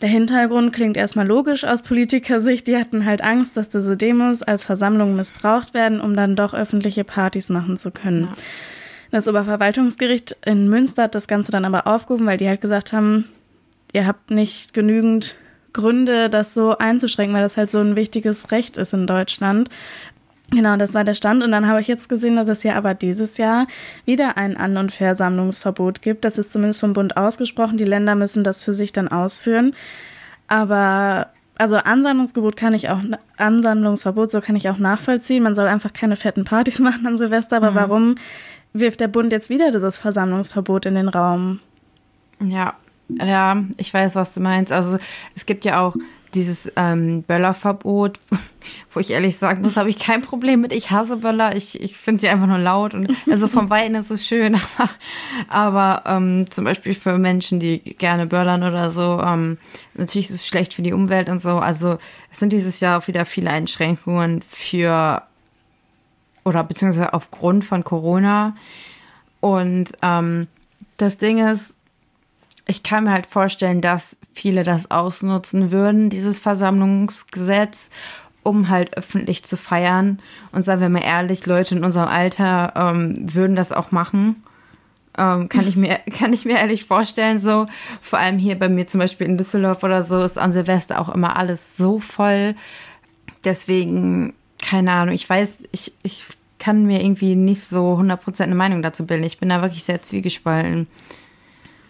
Der 0.00 0.08
Hintergrund 0.08 0.72
klingt 0.72 0.96
erstmal 0.96 1.26
logisch 1.26 1.64
aus 1.64 1.82
Politikersicht. 1.82 2.68
Die 2.68 2.76
hatten 2.76 3.04
halt 3.04 3.22
Angst, 3.22 3.56
dass 3.56 3.68
diese 3.70 3.96
Demos 3.96 4.42
als 4.42 4.64
Versammlung 4.64 5.16
missbraucht 5.16 5.74
werden, 5.74 6.00
um 6.00 6.14
dann 6.14 6.36
doch 6.36 6.54
öffentliche 6.54 7.02
Partys 7.04 7.48
machen 7.48 7.76
zu 7.76 7.90
können. 7.90 8.24
Ja. 8.24 8.34
Das 9.10 9.26
Oberverwaltungsgericht 9.28 10.36
in 10.44 10.68
Münster 10.68 11.04
hat 11.04 11.14
das 11.14 11.26
Ganze 11.26 11.52
dann 11.52 11.64
aber 11.64 11.86
aufgehoben, 11.86 12.26
weil 12.26 12.36
die 12.36 12.48
halt 12.48 12.60
gesagt 12.60 12.92
haben, 12.92 13.28
ihr 13.92 14.06
habt 14.06 14.30
nicht 14.30 14.74
genügend 14.74 15.36
Gründe, 15.74 16.30
das 16.30 16.54
so 16.54 16.78
einzuschränken, 16.78 17.34
weil 17.34 17.42
das 17.42 17.58
halt 17.58 17.70
so 17.70 17.80
ein 17.80 17.96
wichtiges 17.96 18.50
Recht 18.50 18.78
ist 18.78 18.94
in 18.94 19.06
Deutschland. 19.06 19.68
Genau, 20.50 20.76
das 20.76 20.94
war 20.94 21.04
der 21.04 21.14
Stand. 21.14 21.42
Und 21.42 21.52
dann 21.52 21.66
habe 21.66 21.80
ich 21.80 21.88
jetzt 21.88 22.08
gesehen, 22.08 22.36
dass 22.36 22.48
es 22.48 22.62
ja 22.62 22.76
aber 22.76 22.94
dieses 22.94 23.38
Jahr 23.38 23.66
wieder 24.04 24.36
ein 24.36 24.56
An- 24.56 24.76
und 24.76 24.92
Versammlungsverbot 24.92 26.00
gibt. 26.00 26.24
Das 26.24 26.38
ist 26.38 26.52
zumindest 26.52 26.80
vom 26.80 26.92
Bund 26.92 27.16
ausgesprochen. 27.16 27.76
Die 27.76 27.84
Länder 27.84 28.14
müssen 28.14 28.44
das 28.44 28.62
für 28.62 28.72
sich 28.72 28.92
dann 28.92 29.08
ausführen. 29.08 29.74
Aber 30.46 31.28
also 31.56 31.76
Ansammlungsgebot 31.76 32.56
kann 32.56 32.74
ich 32.74 32.88
auch, 32.88 33.00
Ansammlungsverbot, 33.36 34.30
so 34.30 34.40
kann 34.40 34.56
ich 34.56 34.68
auch 34.68 34.78
nachvollziehen. 34.78 35.42
Man 35.42 35.54
soll 35.54 35.66
einfach 35.66 35.92
keine 35.92 36.16
fetten 36.16 36.44
Partys 36.44 36.78
machen 36.80 37.06
an 37.06 37.18
Silvester. 37.18 37.56
Aber 37.56 37.72
mhm. 37.72 37.76
warum 37.76 38.14
wirft 38.72 39.00
der 39.00 39.08
Bund 39.08 39.32
jetzt 39.32 39.50
wieder 39.50 39.70
dieses 39.70 39.98
Versammlungsverbot 39.98 40.86
in 40.86 40.94
den 40.94 41.08
Raum? 41.08 41.60
Ja, 42.40 42.74
ja, 43.08 43.64
ich 43.76 43.92
weiß, 43.92 44.14
was 44.16 44.32
du 44.34 44.40
meinst. 44.40 44.72
Also 44.72 44.98
es 45.34 45.46
gibt 45.46 45.64
ja 45.64 45.80
auch 45.80 45.94
dieses 46.34 46.70
ähm, 46.76 47.22
Böllerverbot, 47.22 48.18
wo 48.92 49.00
ich 49.00 49.10
ehrlich 49.10 49.36
sagen 49.36 49.62
muss, 49.62 49.76
habe 49.76 49.88
ich 49.88 49.98
kein 49.98 50.22
Problem 50.22 50.60
mit. 50.60 50.72
Ich 50.72 50.90
hasse 50.90 51.16
Böller. 51.18 51.56
Ich, 51.56 51.80
ich 51.80 51.96
finde 51.96 52.22
sie 52.22 52.28
einfach 52.28 52.46
nur 52.46 52.58
laut. 52.58 52.94
Und 52.94 53.10
also 53.30 53.48
vom 53.48 53.70
Weiten 53.70 53.94
ist 53.94 54.10
es 54.10 54.26
schön. 54.26 54.56
Aber, 55.48 56.04
aber 56.06 56.16
ähm, 56.16 56.50
zum 56.50 56.64
Beispiel 56.64 56.94
für 56.94 57.18
Menschen, 57.18 57.60
die 57.60 57.78
gerne 57.78 58.26
böllern 58.26 58.62
oder 58.62 58.90
so, 58.90 59.20
ähm, 59.24 59.58
natürlich 59.94 60.30
ist 60.30 60.36
es 60.36 60.46
schlecht 60.46 60.74
für 60.74 60.82
die 60.82 60.92
Umwelt 60.92 61.28
und 61.28 61.40
so. 61.40 61.58
Also 61.58 61.98
es 62.30 62.38
sind 62.38 62.52
dieses 62.52 62.80
Jahr 62.80 62.98
auch 62.98 63.08
wieder 63.08 63.24
viele 63.24 63.50
Einschränkungen 63.50 64.42
für 64.42 65.22
oder 66.44 66.64
beziehungsweise 66.64 67.12
aufgrund 67.12 67.64
von 67.64 67.84
Corona. 67.84 68.56
Und 69.40 69.92
ähm, 70.02 70.46
das 70.96 71.18
Ding 71.18 71.38
ist, 71.46 71.74
ich 72.66 72.82
kann 72.82 73.04
mir 73.04 73.12
halt 73.12 73.26
vorstellen, 73.26 73.80
dass 73.80 74.18
viele 74.32 74.64
das 74.64 74.90
ausnutzen 74.90 75.70
würden, 75.70 76.08
dieses 76.08 76.38
Versammlungsgesetz, 76.38 77.90
um 78.42 78.68
halt 78.68 78.96
öffentlich 78.96 79.44
zu 79.44 79.56
feiern. 79.56 80.18
Und 80.52 80.64
sagen 80.64 80.80
wir 80.80 80.88
mal 80.88 81.04
ehrlich, 81.04 81.46
Leute 81.46 81.74
in 81.74 81.84
unserem 81.84 82.08
Alter 82.08 82.72
ähm, 82.76 83.14
würden 83.18 83.56
das 83.56 83.72
auch 83.72 83.90
machen. 83.90 84.42
Ähm, 85.16 85.48
kann, 85.48 85.66
ich 85.66 85.76
mir, 85.76 85.98
kann 86.18 86.32
ich 86.32 86.44
mir 86.44 86.58
ehrlich 86.58 86.84
vorstellen, 86.84 87.38
so. 87.38 87.66
Vor 88.00 88.18
allem 88.18 88.38
hier 88.38 88.58
bei 88.58 88.68
mir 88.68 88.86
zum 88.86 89.00
Beispiel 89.00 89.26
in 89.26 89.38
Düsseldorf 89.38 89.82
oder 89.82 90.02
so 90.02 90.22
ist 90.22 90.38
an 90.38 90.52
Silvester 90.52 91.00
auch 91.00 91.14
immer 91.14 91.36
alles 91.36 91.76
so 91.76 92.00
voll. 92.00 92.54
Deswegen, 93.44 94.32
keine 94.62 94.92
Ahnung, 94.92 95.14
ich 95.14 95.28
weiß, 95.28 95.58
ich, 95.72 95.92
ich 96.02 96.24
kann 96.58 96.86
mir 96.86 97.02
irgendwie 97.02 97.34
nicht 97.34 97.62
so 97.62 97.94
100% 97.94 98.40
eine 98.40 98.54
Meinung 98.54 98.82
dazu 98.82 99.06
bilden. 99.06 99.24
Ich 99.24 99.38
bin 99.38 99.50
da 99.50 99.60
wirklich 99.60 99.84
sehr 99.84 100.00
zwiegespalten. 100.00 100.86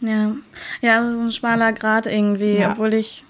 Ja, 0.07 0.33
ja, 0.83 1.01
das 1.01 1.15
ist 1.15 1.21
ein 1.21 1.33
schmaler 1.33 1.73
Grad 1.73 2.07
irgendwie, 2.07 2.59
ja. 2.59 2.73
obwohl 2.73 2.95
ich, 2.95 3.25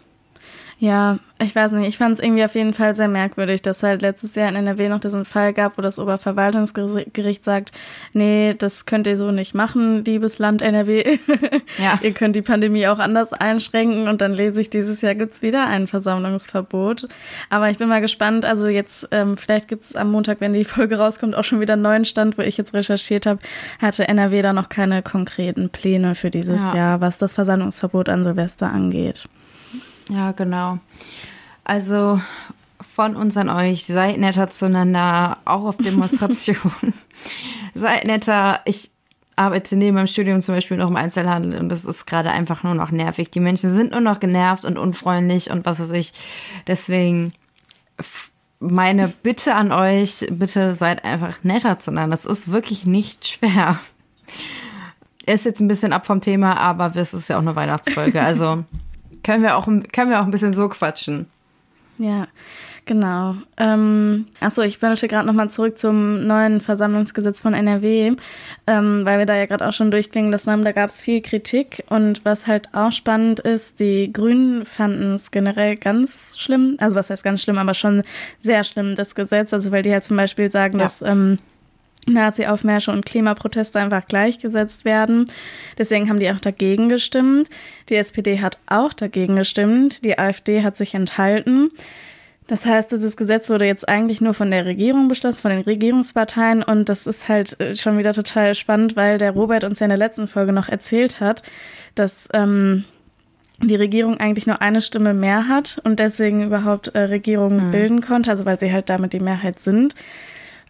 ja, 0.78 1.18
ich 1.40 1.54
weiß 1.54 1.72
nicht, 1.72 1.88
ich 1.88 1.98
fand 1.98 2.12
es 2.12 2.20
irgendwie 2.20 2.44
auf 2.44 2.54
jeden 2.54 2.74
Fall 2.74 2.94
sehr 2.94 3.08
merkwürdig, 3.08 3.60
dass 3.62 3.82
halt 3.82 4.02
letztes 4.02 4.34
Jahr 4.34 4.48
in 4.48 4.56
NRW 4.56 4.88
noch 4.88 5.00
diesen 5.00 5.24
Fall 5.24 5.52
gab, 5.52 5.76
wo 5.76 5.82
das 5.82 5.98
Oberverwaltungsgericht 5.98 7.44
sagt, 7.44 7.72
nee, 8.12 8.54
das 8.54 8.86
könnt 8.86 9.06
ihr 9.06 9.16
so 9.16 9.30
nicht 9.30 9.54
machen, 9.54 10.04
liebes 10.04 10.38
Land 10.38 10.62
NRW. 10.62 11.18
Ja. 11.78 11.98
ihr 12.02 12.12
könnt 12.12 12.36
die 12.36 12.42
Pandemie 12.42 12.86
auch 12.86 12.98
anders 12.98 13.32
einschränken 13.32 14.06
und 14.06 14.20
dann 14.20 14.32
lese 14.32 14.60
ich, 14.60 14.70
dieses 14.70 15.00
Jahr 15.00 15.14
gibt's 15.14 15.42
wieder 15.42 15.66
ein 15.66 15.86
Versammlungsverbot. 15.86 17.08
Aber 17.50 17.68
ich 17.68 17.78
bin 17.78 17.88
mal 17.88 18.00
gespannt, 18.00 18.44
also 18.44 18.68
jetzt, 18.68 19.08
ähm, 19.10 19.36
vielleicht 19.36 19.68
gibt's 19.68 19.96
am 19.96 20.12
Montag, 20.12 20.40
wenn 20.40 20.52
die 20.52 20.64
Folge 20.64 20.98
rauskommt, 20.98 21.34
auch 21.34 21.42
schon 21.42 21.60
wieder 21.60 21.72
einen 21.72 21.82
neuen 21.82 22.04
Stand, 22.04 22.38
wo 22.38 22.42
ich 22.42 22.56
jetzt 22.56 22.74
recherchiert 22.74 23.26
habe, 23.26 23.40
hatte 23.80 24.06
NRW 24.06 24.42
da 24.42 24.52
noch 24.52 24.68
keine 24.68 25.02
konkreten 25.02 25.70
Pläne 25.70 26.14
für 26.14 26.30
dieses 26.30 26.60
ja. 26.60 26.76
Jahr, 26.76 27.00
was 27.00 27.18
das 27.18 27.34
Versammlungsverbot 27.34 28.08
an 28.08 28.24
Silvester 28.24 28.70
angeht. 28.70 29.26
Ja, 30.08 30.32
genau. 30.32 30.78
Also 31.64 32.20
von 32.94 33.16
uns 33.16 33.36
an 33.36 33.48
euch, 33.48 33.86
seid 33.86 34.18
netter 34.18 34.50
zueinander, 34.50 35.38
auch 35.44 35.64
auf 35.64 35.76
Demonstrationen. 35.78 36.94
seid 37.74 38.04
netter. 38.04 38.60
Ich 38.66 38.90
arbeite 39.36 39.76
neben 39.76 39.96
meinem 39.96 40.06
Studium 40.06 40.42
zum 40.42 40.54
Beispiel 40.54 40.76
noch 40.76 40.90
im 40.90 40.96
Einzelhandel 40.96 41.58
und 41.58 41.68
das 41.68 41.84
ist 41.84 42.06
gerade 42.06 42.30
einfach 42.30 42.62
nur 42.62 42.74
noch 42.74 42.90
nervig. 42.90 43.30
Die 43.30 43.40
Menschen 43.40 43.70
sind 43.70 43.90
nur 43.90 44.00
noch 44.00 44.20
genervt 44.20 44.64
und 44.64 44.78
unfreundlich 44.78 45.50
und 45.50 45.64
was 45.66 45.80
weiß 45.80 45.90
ich. 45.90 46.12
Deswegen 46.66 47.32
meine 48.60 49.08
Bitte 49.08 49.54
an 49.54 49.72
euch, 49.72 50.26
bitte 50.30 50.74
seid 50.74 51.04
einfach 51.04 51.42
netter 51.42 51.78
zueinander. 51.78 52.16
Das 52.16 52.24
ist 52.24 52.50
wirklich 52.50 52.86
nicht 52.86 53.26
schwer. 53.26 53.80
ist 55.26 55.44
jetzt 55.44 55.60
ein 55.60 55.68
bisschen 55.68 55.92
ab 55.92 56.06
vom 56.06 56.20
Thema, 56.20 56.56
aber 56.56 56.92
es 56.94 57.14
ist 57.14 57.28
ja 57.28 57.36
auch 57.36 57.42
eine 57.42 57.56
Weihnachtsfolge. 57.56 58.22
Also 58.22 58.64
können 59.24 59.42
wir 59.42 59.56
auch, 59.56 59.66
können 59.66 60.10
wir 60.10 60.20
auch 60.20 60.24
ein 60.24 60.30
bisschen 60.30 60.52
so 60.52 60.68
quatschen. 60.68 61.26
Ja, 61.98 62.26
genau. 62.84 63.36
Ähm, 63.56 64.26
achso, 64.40 64.62
ich 64.62 64.82
wollte 64.82 65.06
gerade 65.06 65.26
nochmal 65.26 65.50
zurück 65.50 65.78
zum 65.78 66.26
neuen 66.26 66.60
Versammlungsgesetz 66.60 67.40
von 67.40 67.54
NRW, 67.54 68.16
ähm, 68.66 69.00
weil 69.04 69.18
wir 69.18 69.26
da 69.26 69.36
ja 69.36 69.46
gerade 69.46 69.66
auch 69.66 69.72
schon 69.72 69.90
durchklingen 69.90 70.32
lassen 70.32 70.50
haben, 70.50 70.64
da 70.64 70.72
gab 70.72 70.90
es 70.90 71.02
viel 71.02 71.20
Kritik 71.22 71.84
und 71.88 72.24
was 72.24 72.46
halt 72.46 72.74
auch 72.74 72.90
spannend 72.90 73.40
ist, 73.40 73.78
die 73.78 74.12
Grünen 74.12 74.64
fanden 74.64 75.14
es 75.14 75.30
generell 75.30 75.76
ganz 75.76 76.34
schlimm, 76.36 76.76
also 76.80 76.96
was 76.96 77.10
heißt 77.10 77.22
ganz 77.22 77.42
schlimm, 77.42 77.58
aber 77.58 77.74
schon 77.74 78.02
sehr 78.40 78.64
schlimm, 78.64 78.96
das 78.96 79.14
Gesetz, 79.14 79.54
also 79.54 79.70
weil 79.70 79.82
die 79.82 79.92
halt 79.92 80.04
zum 80.04 80.16
Beispiel 80.16 80.50
sagen, 80.50 80.78
ja. 80.78 80.84
dass 80.84 81.00
ähm, 81.00 81.38
Nazi-Aufmärsche 82.06 82.90
und 82.90 83.06
Klimaproteste 83.06 83.78
einfach 83.80 84.06
gleichgesetzt 84.06 84.84
werden. 84.84 85.26
Deswegen 85.78 86.08
haben 86.08 86.20
die 86.20 86.30
auch 86.30 86.40
dagegen 86.40 86.88
gestimmt. 86.88 87.48
Die 87.88 87.96
SPD 87.96 88.40
hat 88.40 88.58
auch 88.66 88.92
dagegen 88.92 89.36
gestimmt. 89.36 90.04
Die 90.04 90.18
AfD 90.18 90.62
hat 90.62 90.76
sich 90.76 90.94
enthalten. 90.94 91.70
Das 92.46 92.66
heißt, 92.66 92.92
dieses 92.92 93.16
Gesetz 93.16 93.48
wurde 93.48 93.64
jetzt 93.64 93.88
eigentlich 93.88 94.20
nur 94.20 94.34
von 94.34 94.50
der 94.50 94.66
Regierung 94.66 95.08
beschlossen, 95.08 95.40
von 95.40 95.50
den 95.50 95.62
Regierungsparteien. 95.62 96.62
Und 96.62 96.88
das 96.88 97.06
ist 97.06 97.28
halt 97.28 97.58
äh, 97.58 97.74
schon 97.74 97.96
wieder 97.96 98.12
total 98.12 98.54
spannend, 98.54 98.96
weil 98.96 99.18
der 99.18 99.30
Robert 99.30 99.64
uns 99.64 99.80
ja 99.80 99.84
in 99.86 99.90
der 99.90 99.98
letzten 99.98 100.28
Folge 100.28 100.52
noch 100.52 100.68
erzählt 100.68 101.20
hat, 101.20 101.42
dass 101.94 102.28
ähm, 102.34 102.84
die 103.62 103.76
Regierung 103.76 104.18
eigentlich 104.18 104.46
nur 104.46 104.60
eine 104.60 104.82
Stimme 104.82 105.14
mehr 105.14 105.48
hat 105.48 105.80
und 105.84 106.00
deswegen 106.00 106.44
überhaupt 106.44 106.88
äh, 106.88 107.00
Regierungen 107.00 107.68
mhm. 107.68 107.70
bilden 107.70 108.00
konnte, 108.02 108.30
also 108.30 108.44
weil 108.44 108.60
sie 108.60 108.72
halt 108.72 108.90
damit 108.90 109.12
die 109.12 109.20
Mehrheit 109.20 109.60
sind. 109.60 109.94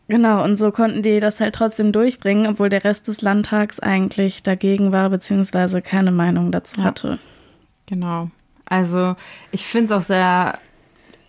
Genau, 0.09 0.45
und 0.45 0.57
so 0.57 0.71
konnten 0.71 1.03
die 1.03 1.19
das 1.19 1.40
halt 1.40 1.55
trotzdem 1.55 1.90
durchbringen, 1.90 2.47
obwohl 2.47 2.69
der 2.69 2.85
Rest 2.85 3.09
des 3.09 3.23
Landtags 3.23 3.81
eigentlich 3.81 4.43
dagegen 4.43 4.93
war, 4.93 5.09
beziehungsweise 5.09 5.81
keine 5.81 6.12
Meinung 6.12 6.53
dazu 6.53 6.81
ja. 6.81 6.87
hatte. 6.87 7.19
Genau. 7.87 8.31
Also 8.67 9.17
ich 9.51 9.67
finde 9.67 9.87
es 9.87 9.93
auch 9.93 10.03
sehr 10.03 10.59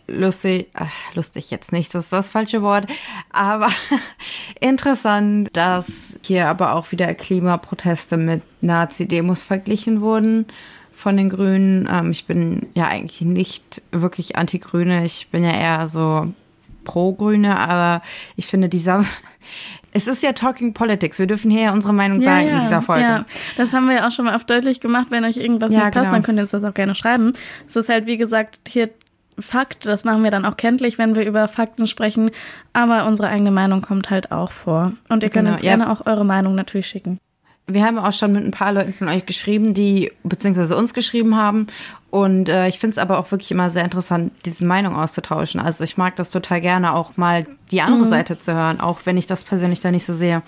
lustig, 0.08 0.68
äh, 0.76 0.86
lustig 1.16 1.52
jetzt 1.52 1.72
nicht, 1.72 1.94
das 1.96 2.06
ist 2.06 2.14
das 2.14 2.30
falsche 2.30 2.62
Wort, 2.62 2.88
aber 3.32 3.70
interessant, 4.60 5.50
dass 5.54 6.20
hier 6.24 6.48
aber 6.48 6.76
auch 6.76 6.92
wieder 6.92 7.14
Klimaproteste 7.14 8.18
mit 8.18 8.42
Nazi-Demos 8.62 9.44
verglichen 9.44 10.02
wurden 10.02 10.46
von 10.94 11.18
den 11.18 11.30
Grünen. 11.30 11.90
Ähm, 11.92 12.12
ich 12.12 12.26
bin 12.26 12.68
ja 12.76 12.88
eigentlich 12.88 13.22
nicht 13.22 13.82
wirklich 13.92 14.36
anti-Grüne, 14.36 15.06
ich 15.06 15.30
bin 15.30 15.44
ja 15.44 15.52
eher 15.52 15.90
so 15.90 16.26
pro-Grüne, 16.86 17.58
aber 17.60 18.02
ich 18.36 18.48
finde 18.48 18.70
dieser. 18.70 19.04
Es 19.98 20.08
ist 20.08 20.22
ja 20.24 20.34
Talking 20.34 20.74
Politics. 20.74 21.20
Wir 21.20 21.26
dürfen 21.28 21.50
hier 21.50 21.62
ja 21.62 21.72
unsere 21.72 21.94
Meinung 21.94 22.20
ja, 22.20 22.26
sagen 22.26 22.48
ja, 22.48 22.56
in 22.56 22.60
dieser 22.60 22.82
Folge. 22.82 23.04
Ja, 23.04 23.26
das 23.56 23.72
haben 23.72 23.88
wir 23.88 23.96
ja 23.96 24.08
auch 24.08 24.12
schon 24.12 24.26
mal 24.26 24.36
oft 24.36 24.50
deutlich 24.50 24.82
gemacht. 24.82 25.08
Wenn 25.10 25.24
euch 25.24 25.38
irgendwas 25.38 25.72
nicht 25.72 25.82
passt, 25.82 25.94
genau. 25.94 26.12
dann 26.12 26.22
könnt 26.22 26.38
ihr 26.38 26.42
uns 26.42 26.52
das 26.52 26.66
auch 26.66 26.74
gerne 26.74 26.96
schreiben. 26.96 27.32
Es 27.66 27.78
ist 27.78 27.88
halt, 27.88 28.06
wie 28.06 28.18
gesagt, 28.18 28.60
hier 28.68 28.90
Fakt. 29.40 29.86
Das 29.86 30.04
machen 30.04 30.22
wir 30.22 30.32
dann 30.32 30.44
auch 30.44 30.58
kenntlich, 30.58 30.98
wenn 30.98 31.16
wir 31.16 31.26
über 31.26 31.48
Fakten 31.48 31.88
sprechen. 31.88 32.32
Aber 32.74 33.06
unsere 33.06 33.30
eigene 33.30 33.52
Meinung 33.52 33.82
kommt 33.82 34.10
halt 34.10 34.34
auch 34.34 34.52
vor. 34.52 34.92
Und 35.08 35.24
ihr 35.24 35.30
könnt 35.30 35.46
genau, 35.46 35.54
uns 35.54 35.62
gerne 35.62 35.90
auch 35.90 36.06
eure 36.06 36.26
Meinung 36.26 36.56
natürlich 36.56 36.88
schicken 36.88 37.20
wir 37.68 37.84
haben 37.84 37.98
auch 37.98 38.14
schon 38.14 38.32
mit 38.32 38.44
ein 38.44 38.52
paar 38.52 38.74
Leuten 38.74 38.94
von 38.94 39.10
euch 39.10 39.26
geschrieben, 39.26 39.74
die 39.74 40.12
beziehungsweise 40.24 40.78
uns 40.78 40.94
geschrieben 40.94 41.36
haben. 41.36 41.68
Und 42.12 42.48
äh, 42.48 42.68
ich 42.68 42.80
finde 42.80 42.94
es 42.94 42.98
aber 42.98 43.18
auch 43.18 43.32
wirklich 43.32 43.52
immer 43.52 43.70
sehr 43.70 43.84
interessant, 43.84 44.32
diese 44.46 44.64
Meinung 44.64 44.96
auszutauschen. 44.96 45.60
Also 45.60 45.84
ich 45.84 45.98
mag 45.98 46.16
das 46.16 46.30
total 46.30 46.62
gerne, 46.62 46.94
auch 46.94 47.18
mal 47.18 47.44
die 47.72 47.82
andere 47.82 48.06
mhm. 48.06 48.10
Seite 48.10 48.38
zu 48.38 48.54
hören, 48.54 48.80
auch 48.80 49.00
wenn 49.06 49.18
ich 49.18 49.26
das 49.26 49.44
persönlich 49.44 49.80
da 49.80 49.92
nicht 49.92 50.06
so 50.06 50.14
sehe. 50.14 50.44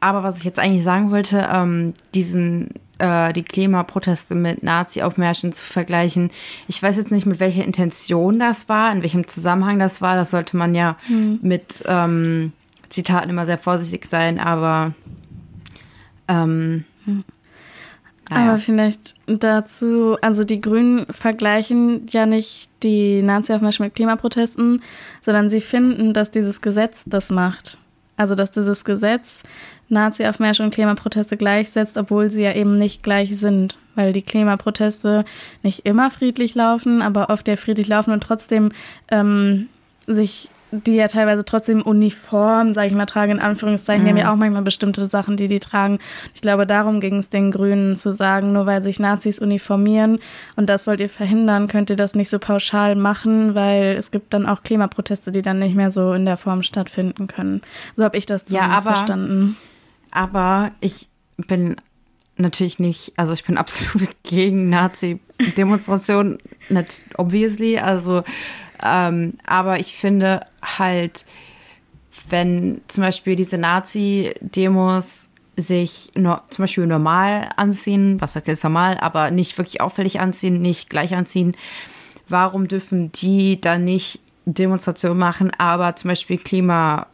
Aber 0.00 0.22
was 0.22 0.38
ich 0.38 0.44
jetzt 0.44 0.58
eigentlich 0.58 0.84
sagen 0.84 1.10
wollte, 1.10 1.48
ähm, 1.52 1.94
diesen 2.14 2.70
äh, 2.98 3.32
die 3.32 3.42
Klimaproteste 3.42 4.34
mit 4.34 4.62
Nazi-Aufmärschen 4.62 5.52
zu 5.52 5.64
vergleichen. 5.64 6.30
Ich 6.68 6.82
weiß 6.82 6.96
jetzt 6.96 7.10
nicht, 7.10 7.26
mit 7.26 7.40
welcher 7.40 7.64
Intention 7.64 8.38
das 8.38 8.68
war, 8.68 8.92
in 8.92 9.02
welchem 9.02 9.26
Zusammenhang 9.26 9.78
das 9.78 10.00
war. 10.00 10.14
Das 10.14 10.30
sollte 10.30 10.56
man 10.56 10.74
ja 10.74 10.96
mhm. 11.08 11.38
mit 11.42 11.84
ähm, 11.86 12.52
Zitaten 12.88 13.30
immer 13.30 13.46
sehr 13.46 13.58
vorsichtig 13.58 14.06
sein, 14.08 14.38
aber 14.38 14.94
ähm, 16.28 16.84
naja. 18.28 18.50
Aber 18.50 18.58
vielleicht 18.58 19.14
dazu, 19.26 20.16
also 20.20 20.42
die 20.42 20.60
Grünen 20.60 21.06
vergleichen 21.10 22.06
ja 22.10 22.26
nicht 22.26 22.68
die 22.82 23.22
Nazi-Aufmärsche 23.22 23.82
mit 23.84 23.94
Klimaprotesten, 23.94 24.82
sondern 25.22 25.48
sie 25.48 25.60
finden, 25.60 26.12
dass 26.12 26.32
dieses 26.32 26.60
Gesetz 26.60 27.04
das 27.06 27.30
macht. 27.30 27.78
Also 28.16 28.34
dass 28.34 28.50
dieses 28.50 28.84
Gesetz 28.84 29.42
Nazi-Aufmärsche 29.88 30.64
und 30.64 30.74
Klimaproteste 30.74 31.36
gleichsetzt, 31.36 31.96
obwohl 31.96 32.30
sie 32.30 32.42
ja 32.42 32.52
eben 32.54 32.76
nicht 32.76 33.04
gleich 33.04 33.38
sind, 33.38 33.78
weil 33.94 34.12
die 34.12 34.22
Klimaproteste 34.22 35.24
nicht 35.62 35.86
immer 35.86 36.10
friedlich 36.10 36.56
laufen, 36.56 37.02
aber 37.02 37.30
oft 37.30 37.46
ja 37.46 37.56
friedlich 37.56 37.86
laufen 37.86 38.10
und 38.10 38.22
trotzdem 38.22 38.72
ähm, 39.08 39.68
sich 40.08 40.50
die 40.72 40.96
ja 40.96 41.06
teilweise 41.08 41.44
trotzdem 41.44 41.82
Uniform, 41.82 42.74
sage 42.74 42.88
ich 42.88 42.94
mal, 42.94 43.06
tragen, 43.06 43.32
in 43.32 43.40
Anführungszeichen, 43.40 44.02
mhm. 44.02 44.06
die 44.06 44.10
haben 44.10 44.18
ja 44.18 44.24
mhm. 44.26 44.30
auch 44.30 44.36
manchmal 44.36 44.62
bestimmte 44.62 45.06
Sachen, 45.06 45.36
die 45.36 45.46
die 45.46 45.60
tragen. 45.60 45.98
Ich 46.34 46.40
glaube, 46.40 46.66
darum 46.66 47.00
ging 47.00 47.18
es 47.18 47.30
den 47.30 47.50
Grünen 47.50 47.96
zu 47.96 48.12
sagen, 48.12 48.52
nur 48.52 48.66
weil 48.66 48.82
sich 48.82 48.98
Nazis 48.98 49.38
uniformieren 49.38 50.18
und 50.56 50.68
das 50.68 50.86
wollt 50.86 51.00
ihr 51.00 51.08
verhindern, 51.08 51.68
könnt 51.68 51.90
ihr 51.90 51.96
das 51.96 52.14
nicht 52.14 52.30
so 52.30 52.38
pauschal 52.38 52.96
machen, 52.96 53.54
weil 53.54 53.96
es 53.96 54.10
gibt 54.10 54.34
dann 54.34 54.46
auch 54.46 54.62
Klimaproteste, 54.62 55.30
die 55.30 55.42
dann 55.42 55.60
nicht 55.60 55.76
mehr 55.76 55.90
so 55.90 56.12
in 56.12 56.24
der 56.24 56.36
Form 56.36 56.62
stattfinden 56.62 57.28
können. 57.28 57.62
So 57.96 58.04
habe 58.04 58.16
ich 58.16 58.26
das 58.26 58.44
zumindest 58.44 58.70
ja, 58.70 58.76
aber, 58.76 58.96
verstanden. 58.96 59.56
Aber 60.10 60.72
ich 60.80 61.08
bin 61.36 61.76
natürlich 62.36 62.78
nicht, 62.78 63.12
also 63.16 63.32
ich 63.32 63.44
bin 63.44 63.56
absolut 63.56 64.08
gegen 64.22 64.68
Nazi-Demonstrationen, 64.68 66.38
obviously, 67.16 67.78
also 67.78 68.22
ähm, 68.84 69.34
aber 69.46 69.80
ich 69.80 69.96
finde 69.96 70.40
halt, 70.62 71.24
wenn 72.28 72.80
zum 72.88 73.04
Beispiel 73.04 73.36
diese 73.36 73.58
Nazi-Demos 73.58 75.28
sich 75.56 76.10
no, 76.14 76.38
zum 76.50 76.64
Beispiel 76.64 76.86
normal 76.86 77.48
anziehen, 77.56 78.20
was 78.20 78.36
heißt 78.36 78.46
jetzt 78.46 78.64
normal, 78.64 78.98
aber 78.98 79.30
nicht 79.30 79.56
wirklich 79.56 79.80
auffällig 79.80 80.20
anziehen, 80.20 80.60
nicht 80.60 80.90
gleich 80.90 81.14
anziehen, 81.14 81.56
warum 82.28 82.68
dürfen 82.68 83.12
die 83.12 83.60
dann 83.60 83.84
nicht 83.84 84.20
Demonstrationen 84.44 85.18
machen, 85.18 85.50
aber 85.58 85.96
zum 85.96 86.08
Beispiel 86.08 86.38
Klima, 86.38 87.06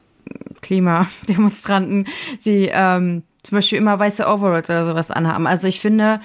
Klimademonstranten, 0.60 2.06
die 2.44 2.70
ähm, 2.72 3.22
zum 3.42 3.58
Beispiel 3.58 3.78
immer 3.78 3.98
weiße 3.98 4.26
Overalls 4.26 4.68
oder 4.70 4.86
sowas 4.86 5.10
anhaben. 5.10 5.46
Also 5.46 5.66
ich 5.66 5.80
finde, 5.80 6.20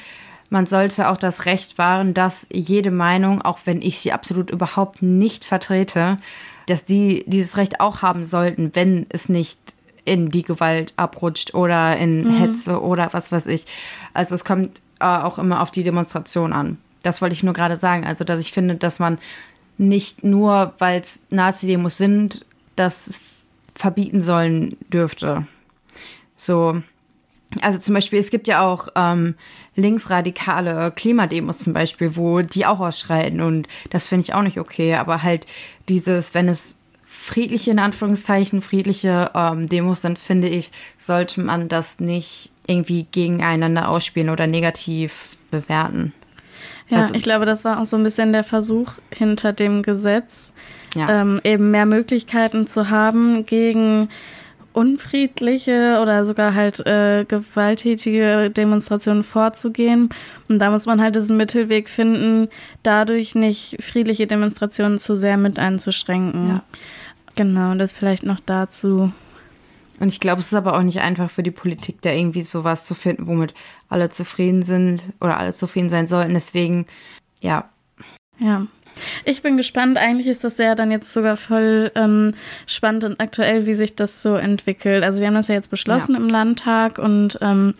man 0.49 0.65
sollte 0.65 1.09
auch 1.09 1.17
das 1.17 1.45
Recht 1.45 1.77
wahren, 1.77 2.13
dass 2.13 2.47
jede 2.51 2.91
Meinung, 2.91 3.41
auch 3.41 3.59
wenn 3.65 3.81
ich 3.81 3.99
sie 3.99 4.11
absolut 4.11 4.49
überhaupt 4.49 5.01
nicht 5.01 5.43
vertrete, 5.45 6.17
dass 6.67 6.85
die 6.85 7.23
dieses 7.27 7.57
Recht 7.57 7.79
auch 7.79 8.01
haben 8.01 8.25
sollten, 8.25 8.71
wenn 8.73 9.05
es 9.09 9.29
nicht 9.29 9.59
in 10.05 10.29
die 10.29 10.43
Gewalt 10.43 10.93
abrutscht 10.95 11.53
oder 11.53 11.97
in 11.97 12.23
mhm. 12.23 12.37
Hetze 12.37 12.81
oder 12.81 13.09
was 13.11 13.31
weiß 13.31 13.45
ich. 13.47 13.65
Also 14.13 14.35
es 14.35 14.45
kommt 14.45 14.81
äh, 14.99 15.05
auch 15.05 15.37
immer 15.37 15.61
auf 15.61 15.71
die 15.71 15.83
Demonstration 15.83 16.53
an. 16.53 16.77
Das 17.03 17.21
wollte 17.21 17.33
ich 17.33 17.43
nur 17.43 17.53
gerade 17.53 17.75
sagen. 17.75 18.05
Also, 18.05 18.23
dass 18.23 18.39
ich 18.39 18.51
finde, 18.51 18.75
dass 18.75 18.99
man 18.99 19.17
nicht 19.77 20.23
nur, 20.23 20.73
weil 20.79 21.01
es 21.01 21.19
Nazi-Demos 21.29 21.97
sind, 21.97 22.45
das 22.75 23.19
verbieten 23.75 24.21
sollen 24.21 24.75
dürfte. 24.91 25.43
So, 26.35 26.81
also 27.61 27.79
zum 27.79 27.93
Beispiel, 27.93 28.19
es 28.19 28.29
gibt 28.29 28.47
ja 28.47 28.65
auch 28.65 28.89
ähm, 28.95 29.35
linksradikale 29.75 30.91
Klimademos 30.91 31.59
zum 31.59 31.73
Beispiel, 31.73 32.15
wo 32.15 32.41
die 32.41 32.65
auch 32.65 32.79
ausschreiten 32.79 33.41
und 33.41 33.67
das 33.89 34.07
finde 34.07 34.23
ich 34.23 34.33
auch 34.33 34.41
nicht 34.41 34.59
okay. 34.59 34.95
Aber 34.95 35.23
halt 35.23 35.45
dieses, 35.87 36.33
wenn 36.33 36.49
es 36.49 36.77
friedliche, 37.05 37.71
in 37.71 37.79
Anführungszeichen, 37.79 38.61
friedliche 38.61 39.31
ähm, 39.33 39.69
Demos 39.69 40.01
sind, 40.01 40.19
finde 40.19 40.47
ich, 40.49 40.71
sollte 40.97 41.41
man 41.41 41.67
das 41.67 41.99
nicht 41.99 42.51
irgendwie 42.67 43.05
gegeneinander 43.11 43.89
ausspielen 43.89 44.29
oder 44.29 44.47
negativ 44.47 45.37
bewerten. 45.51 46.13
Ja, 46.89 46.99
also, 46.99 47.13
ich 47.13 47.23
glaube, 47.23 47.45
das 47.45 47.65
war 47.65 47.81
auch 47.81 47.85
so 47.85 47.97
ein 47.97 48.03
bisschen 48.03 48.31
der 48.31 48.43
Versuch 48.43 48.93
hinter 49.13 49.51
dem 49.51 49.83
Gesetz, 49.83 50.53
ja. 50.95 51.21
ähm, 51.21 51.41
eben 51.43 51.71
mehr 51.71 51.85
Möglichkeiten 51.85 52.65
zu 52.65 52.89
haben 52.89 53.45
gegen 53.45 54.09
unfriedliche 54.77 55.99
oder 56.03 56.23
sogar 56.23 56.53
halt 56.53 56.85
äh, 56.85 57.25
gewalttätige 57.27 58.51
Demonstrationen 58.51 59.23
vorzugehen. 59.23 60.09
Und 60.47 60.59
da 60.59 60.69
muss 60.69 60.85
man 60.85 61.01
halt 61.01 61.15
diesen 61.15 61.35
Mittelweg 61.35 61.89
finden, 61.89 62.47
dadurch 62.83 63.33
nicht 63.33 63.81
friedliche 63.81 64.27
Demonstrationen 64.27 64.99
zu 64.99 65.15
sehr 65.15 65.37
mit 65.37 65.57
einzuschränken. 65.57 66.49
Ja. 66.49 66.63
Genau, 67.35 67.73
das 67.73 67.91
vielleicht 67.91 68.23
noch 68.23 68.39
dazu. 68.39 69.11
Und 69.99 70.09
ich 70.09 70.19
glaube, 70.19 70.41
es 70.41 70.47
ist 70.47 70.53
aber 70.53 70.77
auch 70.77 70.83
nicht 70.83 71.01
einfach 71.01 71.31
für 71.31 71.41
die 71.41 71.49
Politik, 71.49 72.03
da 72.03 72.11
irgendwie 72.11 72.43
sowas 72.43 72.85
zu 72.85 72.93
finden, 72.93 73.25
womit 73.25 73.55
alle 73.89 74.11
zufrieden 74.11 74.61
sind 74.61 75.11
oder 75.19 75.39
alle 75.39 75.53
zufrieden 75.53 75.89
sein 75.89 76.05
sollten. 76.05 76.35
Deswegen, 76.35 76.85
ja. 77.41 77.67
Ja. 78.37 78.67
Ich 79.25 79.41
bin 79.41 79.57
gespannt. 79.57 79.97
Eigentlich 79.97 80.27
ist 80.27 80.43
das 80.43 80.57
ja 80.57 80.75
dann 80.75 80.91
jetzt 80.91 81.11
sogar 81.13 81.37
voll 81.37 81.91
ähm, 81.95 82.33
spannend 82.65 83.03
und 83.03 83.19
aktuell, 83.19 83.65
wie 83.65 83.73
sich 83.73 83.95
das 83.95 84.21
so 84.21 84.35
entwickelt. 84.35 85.03
Also, 85.03 85.19
die 85.19 85.27
haben 85.27 85.35
das 85.35 85.47
ja 85.47 85.55
jetzt 85.55 85.71
beschlossen 85.71 86.15
ja. 86.15 86.21
im 86.21 86.29
Landtag 86.29 86.99
und 86.99 87.37
ähm, 87.41 87.73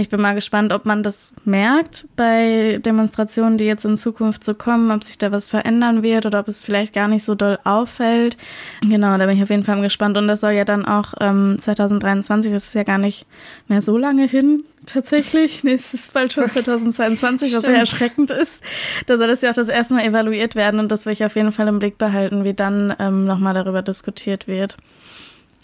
ich 0.00 0.08
bin 0.08 0.20
mal 0.20 0.34
gespannt, 0.34 0.72
ob 0.72 0.86
man 0.86 1.02
das 1.02 1.34
merkt 1.44 2.06
bei 2.16 2.80
Demonstrationen, 2.84 3.58
die 3.58 3.66
jetzt 3.66 3.84
in 3.84 3.98
Zukunft 3.98 4.42
so 4.42 4.54
kommen, 4.54 4.90
ob 4.90 5.04
sich 5.04 5.18
da 5.18 5.30
was 5.30 5.50
verändern 5.50 6.02
wird 6.02 6.24
oder 6.24 6.40
ob 6.40 6.48
es 6.48 6.62
vielleicht 6.62 6.94
gar 6.94 7.06
nicht 7.06 7.22
so 7.22 7.34
doll 7.34 7.58
auffällt. 7.64 8.38
Genau, 8.80 9.18
da 9.18 9.26
bin 9.26 9.36
ich 9.36 9.42
auf 9.42 9.50
jeden 9.50 9.64
Fall 9.64 9.80
gespannt. 9.82 10.16
Und 10.16 10.26
das 10.26 10.40
soll 10.40 10.52
ja 10.52 10.64
dann 10.64 10.86
auch 10.86 11.12
ähm, 11.20 11.56
2023, 11.60 12.50
das 12.50 12.68
ist 12.68 12.74
ja 12.74 12.82
gar 12.82 12.96
nicht 12.96 13.26
mehr 13.68 13.82
so 13.82 13.98
lange 13.98 14.26
hin, 14.26 14.64
tatsächlich. 14.86 15.64
Nee, 15.64 15.74
es 15.74 15.92
ist 15.92 16.14
bald 16.14 16.32
schon 16.32 16.48
2022, 16.50 17.54
was 17.54 17.62
sehr 17.62 17.76
erschreckend 17.76 18.30
ist. 18.30 18.62
Da 19.04 19.18
soll 19.18 19.28
es 19.28 19.42
ja 19.42 19.50
auch 19.50 19.54
das 19.54 19.68
erste 19.68 19.94
Mal 19.94 20.04
evaluiert 20.04 20.54
werden 20.54 20.80
und 20.80 20.90
das 20.90 21.04
will 21.04 21.12
ich 21.12 21.24
auf 21.26 21.36
jeden 21.36 21.52
Fall 21.52 21.68
im 21.68 21.78
Blick 21.78 21.98
behalten, 21.98 22.44
wie 22.44 22.54
dann 22.54 22.94
ähm, 22.98 23.26
nochmal 23.26 23.52
darüber 23.52 23.82
diskutiert 23.82 24.48
wird. 24.48 24.78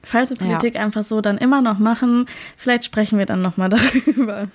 Falls 0.07 0.31
wir 0.31 0.37
Politik 0.37 0.77
ja. 0.77 0.83
einfach 0.83 1.03
so 1.03 1.21
dann 1.21 1.37
immer 1.37 1.61
noch 1.63 1.81
machen, 1.81 2.27
vielleicht 2.57 2.85
sprechen 2.85 3.19
wir 3.19 3.27
dann 3.27 3.43
nochmal 3.43 3.69
darüber. 4.07 4.47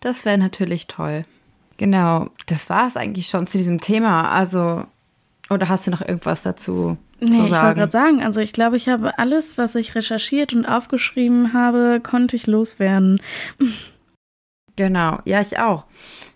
Das 0.00 0.24
wäre 0.24 0.38
natürlich 0.38 0.86
toll. 0.86 1.22
Genau, 1.76 2.30
das 2.46 2.70
war 2.70 2.86
es 2.86 2.96
eigentlich 2.96 3.28
schon 3.28 3.46
zu 3.46 3.58
diesem 3.58 3.78
Thema. 3.78 4.32
Also, 4.32 4.86
oder 5.50 5.68
hast 5.68 5.86
du 5.86 5.90
noch 5.90 6.00
irgendwas 6.00 6.42
dazu 6.42 6.96
nee, 7.20 7.30
zu 7.30 7.36
sagen? 7.36 7.46
ich 7.46 7.52
wollte 7.52 7.74
gerade 7.74 7.92
sagen, 7.92 8.22
also 8.24 8.40
ich 8.40 8.54
glaube, 8.54 8.78
ich 8.78 8.88
habe 8.88 9.18
alles, 9.18 9.58
was 9.58 9.74
ich 9.74 9.94
recherchiert 9.94 10.54
und 10.54 10.64
aufgeschrieben 10.64 11.52
habe, 11.52 12.00
konnte 12.02 12.34
ich 12.34 12.46
loswerden. 12.46 13.20
Genau, 14.76 15.18
ja, 15.26 15.42
ich 15.42 15.58
auch. 15.58 15.84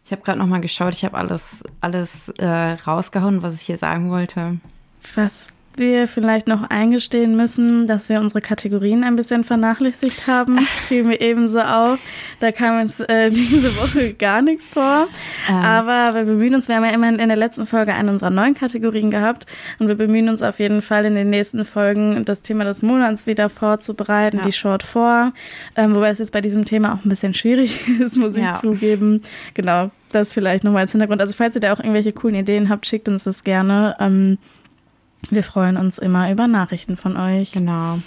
Ich 0.05 0.13
habe 0.13 0.21
gerade 0.21 0.39
noch 0.39 0.47
mal 0.47 0.61
geschaut, 0.61 0.93
ich 0.93 1.07
habe 1.07 1.17
alles, 1.17 1.65
alles 1.81 2.29
äh, 2.39 2.47
rausgehauen, 2.47 3.43
was 3.43 3.55
ich 3.55 3.63
hier 3.63 3.79
sagen 3.79 4.11
wollte. 4.11 4.59
Was 5.15 5.57
wir 5.79 6.07
vielleicht 6.07 6.47
noch 6.47 6.69
eingestehen 6.69 7.37
müssen, 7.37 7.87
dass 7.87 8.09
wir 8.09 8.21
unsere 8.21 8.41
Kategorien 8.41 9.05
ein 9.05 9.17
bisschen 9.17 9.45
vernachlässigt 9.45 10.27
haben. 10.27 10.59
Fiel 10.89 11.05
mir 11.05 11.21
ebenso 11.21 11.61
auf. 11.61 11.99
Da 12.41 12.53
kam 12.53 12.81
uns 12.81 13.01
äh, 13.01 13.31
diese 13.31 13.77
Woche 13.77 14.15
gar 14.15 14.43
nichts 14.43 14.71
vor. 14.71 15.09
Ähm. 15.49 15.55
Aber 15.55 16.15
wir 16.15 16.25
bemühen 16.25 16.55
uns, 16.55 16.69
wir 16.69 16.77
haben 16.77 16.85
ja 16.85 16.93
immerhin 16.93 17.19
in 17.19 17.29
der 17.29 17.37
letzten 17.37 17.67
Folge 17.67 17.95
eine 17.95 18.11
unserer 18.11 18.31
neuen 18.31 18.55
Kategorien 18.55 19.11
gehabt. 19.11 19.47
Und 19.79 19.89
wir 19.89 19.95
bemühen 19.95 20.29
uns 20.29 20.43
auf 20.43 20.59
jeden 20.59 20.83
Fall 20.83 21.05
in 21.05 21.15
den 21.15 21.31
nächsten 21.31 21.65
Folgen 21.65 22.25
das 22.25 22.43
Thema 22.43 22.65
des 22.65 22.83
Monats 22.83 23.27
wieder 23.27 23.49
vorzubereiten, 23.49 24.39
ja. 24.39 24.43
die 24.43 24.53
Short 24.53 24.83
4. 24.83 25.33
Ähm, 25.77 25.95
wobei 25.95 26.11
es 26.11 26.19
jetzt 26.19 26.33
bei 26.33 26.41
diesem 26.41 26.65
Thema 26.65 26.95
auch 26.95 27.05
ein 27.05 27.09
bisschen 27.09 27.35
schwierig 27.35 27.89
ist, 28.01 28.17
muss 28.17 28.37
ja. 28.37 28.55
ich 28.55 28.61
zugeben. 28.61 29.23
Genau, 29.55 29.91
das 30.13 30.33
vielleicht 30.33 30.65
nochmal 30.65 30.83
als 30.83 30.93
Hintergrund. 30.93 31.21
Also 31.21 31.35
falls 31.35 31.55
ihr 31.55 31.61
da 31.61 31.73
auch 31.73 31.79
irgendwelche 31.79 32.13
coolen 32.13 32.37
Ideen 32.37 32.69
habt, 32.69 32.87
schickt 32.87 33.09
uns 33.09 33.25
das 33.25 33.45
gerne. 33.45 33.97
Ähm, 33.99 34.39
wir 35.31 35.43
freuen 35.43 35.77
uns 35.77 35.99
immer 35.99 36.31
über 36.31 36.47
Nachrichten 36.47 36.97
von 36.97 37.17
euch. 37.17 37.53
Genau. 37.53 38.01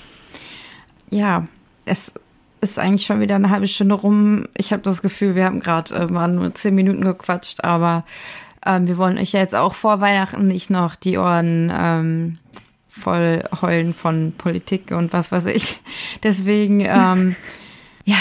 Ja, 1.09 1.47
es 1.85 2.13
ist 2.61 2.79
eigentlich 2.79 3.05
schon 3.05 3.19
wieder 3.19 3.35
eine 3.35 3.49
halbe 3.49 3.67
Stunde 3.67 3.95
rum. 3.95 4.47
Ich 4.57 4.73
habe 4.73 4.81
das 4.83 5.01
Gefühl, 5.01 5.35
wir 5.35 5.45
haben 5.45 5.59
gerade 5.59 5.93
äh, 5.93 6.07
mal 6.07 6.27
nur 6.27 6.53
zehn 6.53 6.75
Minuten 6.75 7.03
gequatscht, 7.03 7.63
aber 7.63 8.03
ähm, 8.65 8.87
wir 8.87 8.97
wollen 8.97 9.17
euch 9.17 9.31
ja 9.31 9.39
jetzt 9.39 9.55
auch 9.55 9.75
vor 9.75 10.01
Weihnachten 10.01 10.47
nicht 10.47 10.69
noch 10.69 10.95
die 10.95 11.17
Ohren 11.17 11.71
ähm, 11.73 12.37
voll 12.89 13.43
heulen 13.61 13.93
von 13.93 14.33
Politik 14.37 14.91
und 14.91 15.13
was 15.13 15.31
weiß 15.31 15.45
ich. 15.45 15.79
Deswegen, 16.23 16.81
ähm, 16.81 17.35
ja, 18.05 18.17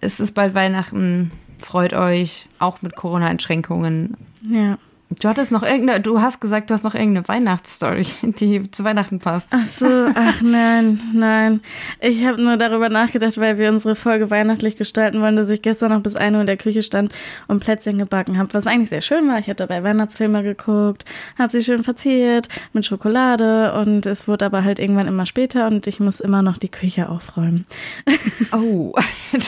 es 0.00 0.20
ist 0.20 0.34
bald 0.34 0.54
Weihnachten. 0.54 1.30
Freut 1.60 1.92
euch, 1.92 2.46
auch 2.58 2.82
mit 2.82 2.94
Corona-Einschränkungen. 2.94 4.16
Ja. 4.48 4.78
Du 5.10 5.26
hattest 5.26 5.52
noch 5.52 5.62
irgendeine, 5.62 6.00
du 6.00 6.20
hast 6.20 6.38
gesagt, 6.38 6.68
du 6.68 6.74
hast 6.74 6.84
noch 6.84 6.94
irgendeine 6.94 7.26
Weihnachtsstory, 7.26 8.06
die 8.22 8.70
zu 8.70 8.84
Weihnachten 8.84 9.20
passt. 9.20 9.50
Ach 9.52 9.66
so, 9.66 9.86
ach 10.14 10.42
nein, 10.42 11.00
nein. 11.14 11.60
Ich 12.00 12.26
habe 12.26 12.42
nur 12.42 12.58
darüber 12.58 12.90
nachgedacht, 12.90 13.38
weil 13.38 13.56
wir 13.56 13.70
unsere 13.70 13.94
Folge 13.94 14.30
weihnachtlich 14.30 14.76
gestalten 14.76 15.22
wollen, 15.22 15.34
dass 15.34 15.48
ich 15.48 15.62
gestern 15.62 15.92
noch 15.92 16.02
bis 16.02 16.14
1 16.14 16.34
Uhr 16.34 16.42
in 16.42 16.46
der 16.46 16.58
Küche 16.58 16.82
stand 16.82 17.12
und 17.46 17.60
Plätzchen 17.60 17.96
gebacken 17.96 18.38
habe, 18.38 18.52
was 18.52 18.66
eigentlich 18.66 18.90
sehr 18.90 19.00
schön 19.00 19.26
war. 19.28 19.38
Ich 19.38 19.46
habe 19.46 19.56
dabei 19.56 19.82
Weihnachtsfilme 19.82 20.42
geguckt, 20.42 21.06
habe 21.38 21.50
sie 21.50 21.62
schön 21.62 21.84
verziert 21.84 22.48
mit 22.74 22.84
Schokolade 22.84 23.72
und 23.80 24.04
es 24.04 24.28
wurde 24.28 24.44
aber 24.44 24.62
halt 24.62 24.78
irgendwann 24.78 25.08
immer 25.08 25.24
später 25.24 25.68
und 25.68 25.86
ich 25.86 26.00
muss 26.00 26.20
immer 26.20 26.42
noch 26.42 26.58
die 26.58 26.70
Küche 26.70 27.08
aufräumen. 27.08 27.66
Oh, 28.50 28.94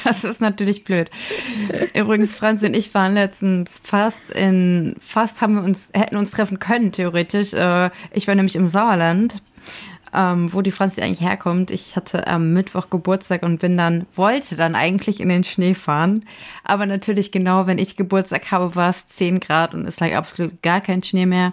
das 0.05 0.25
ist 0.25 0.41
natürlich 0.41 0.85
blöd. 0.85 1.11
Übrigens, 1.95 2.35
Franz 2.35 2.63
und 2.63 2.77
ich 2.77 2.93
waren 2.93 3.15
letztens 3.15 3.81
fast 3.83 4.31
in, 4.31 4.95
fast 5.01 5.41
haben 5.41 5.50
haben 5.51 5.63
wir 5.63 5.69
uns, 5.69 5.91
hätten 5.93 6.17
uns 6.17 6.31
treffen 6.31 6.59
können, 6.59 6.93
theoretisch. 6.93 7.53
Äh, 7.53 7.91
ich 8.13 8.27
war 8.29 8.35
nämlich 8.35 8.57
im 8.57 8.69
Sauerland, 8.69 9.43
ähm, 10.15 10.53
wo 10.53 10.63
die 10.63 10.71
Franzi 10.71 11.01
eigentlich 11.01 11.21
herkommt. 11.21 11.71
Ich 11.71 11.97
hatte 11.97 12.27
am 12.27 12.53
Mittwoch 12.53 12.91
Geburtstag 12.91 13.43
und 13.43 13.61
bin 13.61 13.77
dann, 13.77 14.07
wollte 14.15 14.57
dann 14.57 14.75
eigentlich 14.75 15.21
in 15.21 15.29
den 15.29 15.45
Schnee 15.45 15.75
fahren. 15.75 16.25
Aber 16.65 16.87
natürlich 16.87 17.33
genau, 17.33 17.67
wenn 17.67 17.79
ich 17.79 17.97
Geburtstag 17.97 18.51
habe, 18.51 18.75
war 18.75 18.91
es 18.91 19.09
10 19.09 19.41
Grad 19.41 19.75
und 19.75 19.87
es 19.87 20.01
lag 20.01 20.15
absolut 20.15 20.63
gar 20.63 20.81
kein 20.81 21.03
Schnee 21.03 21.27
mehr. 21.27 21.53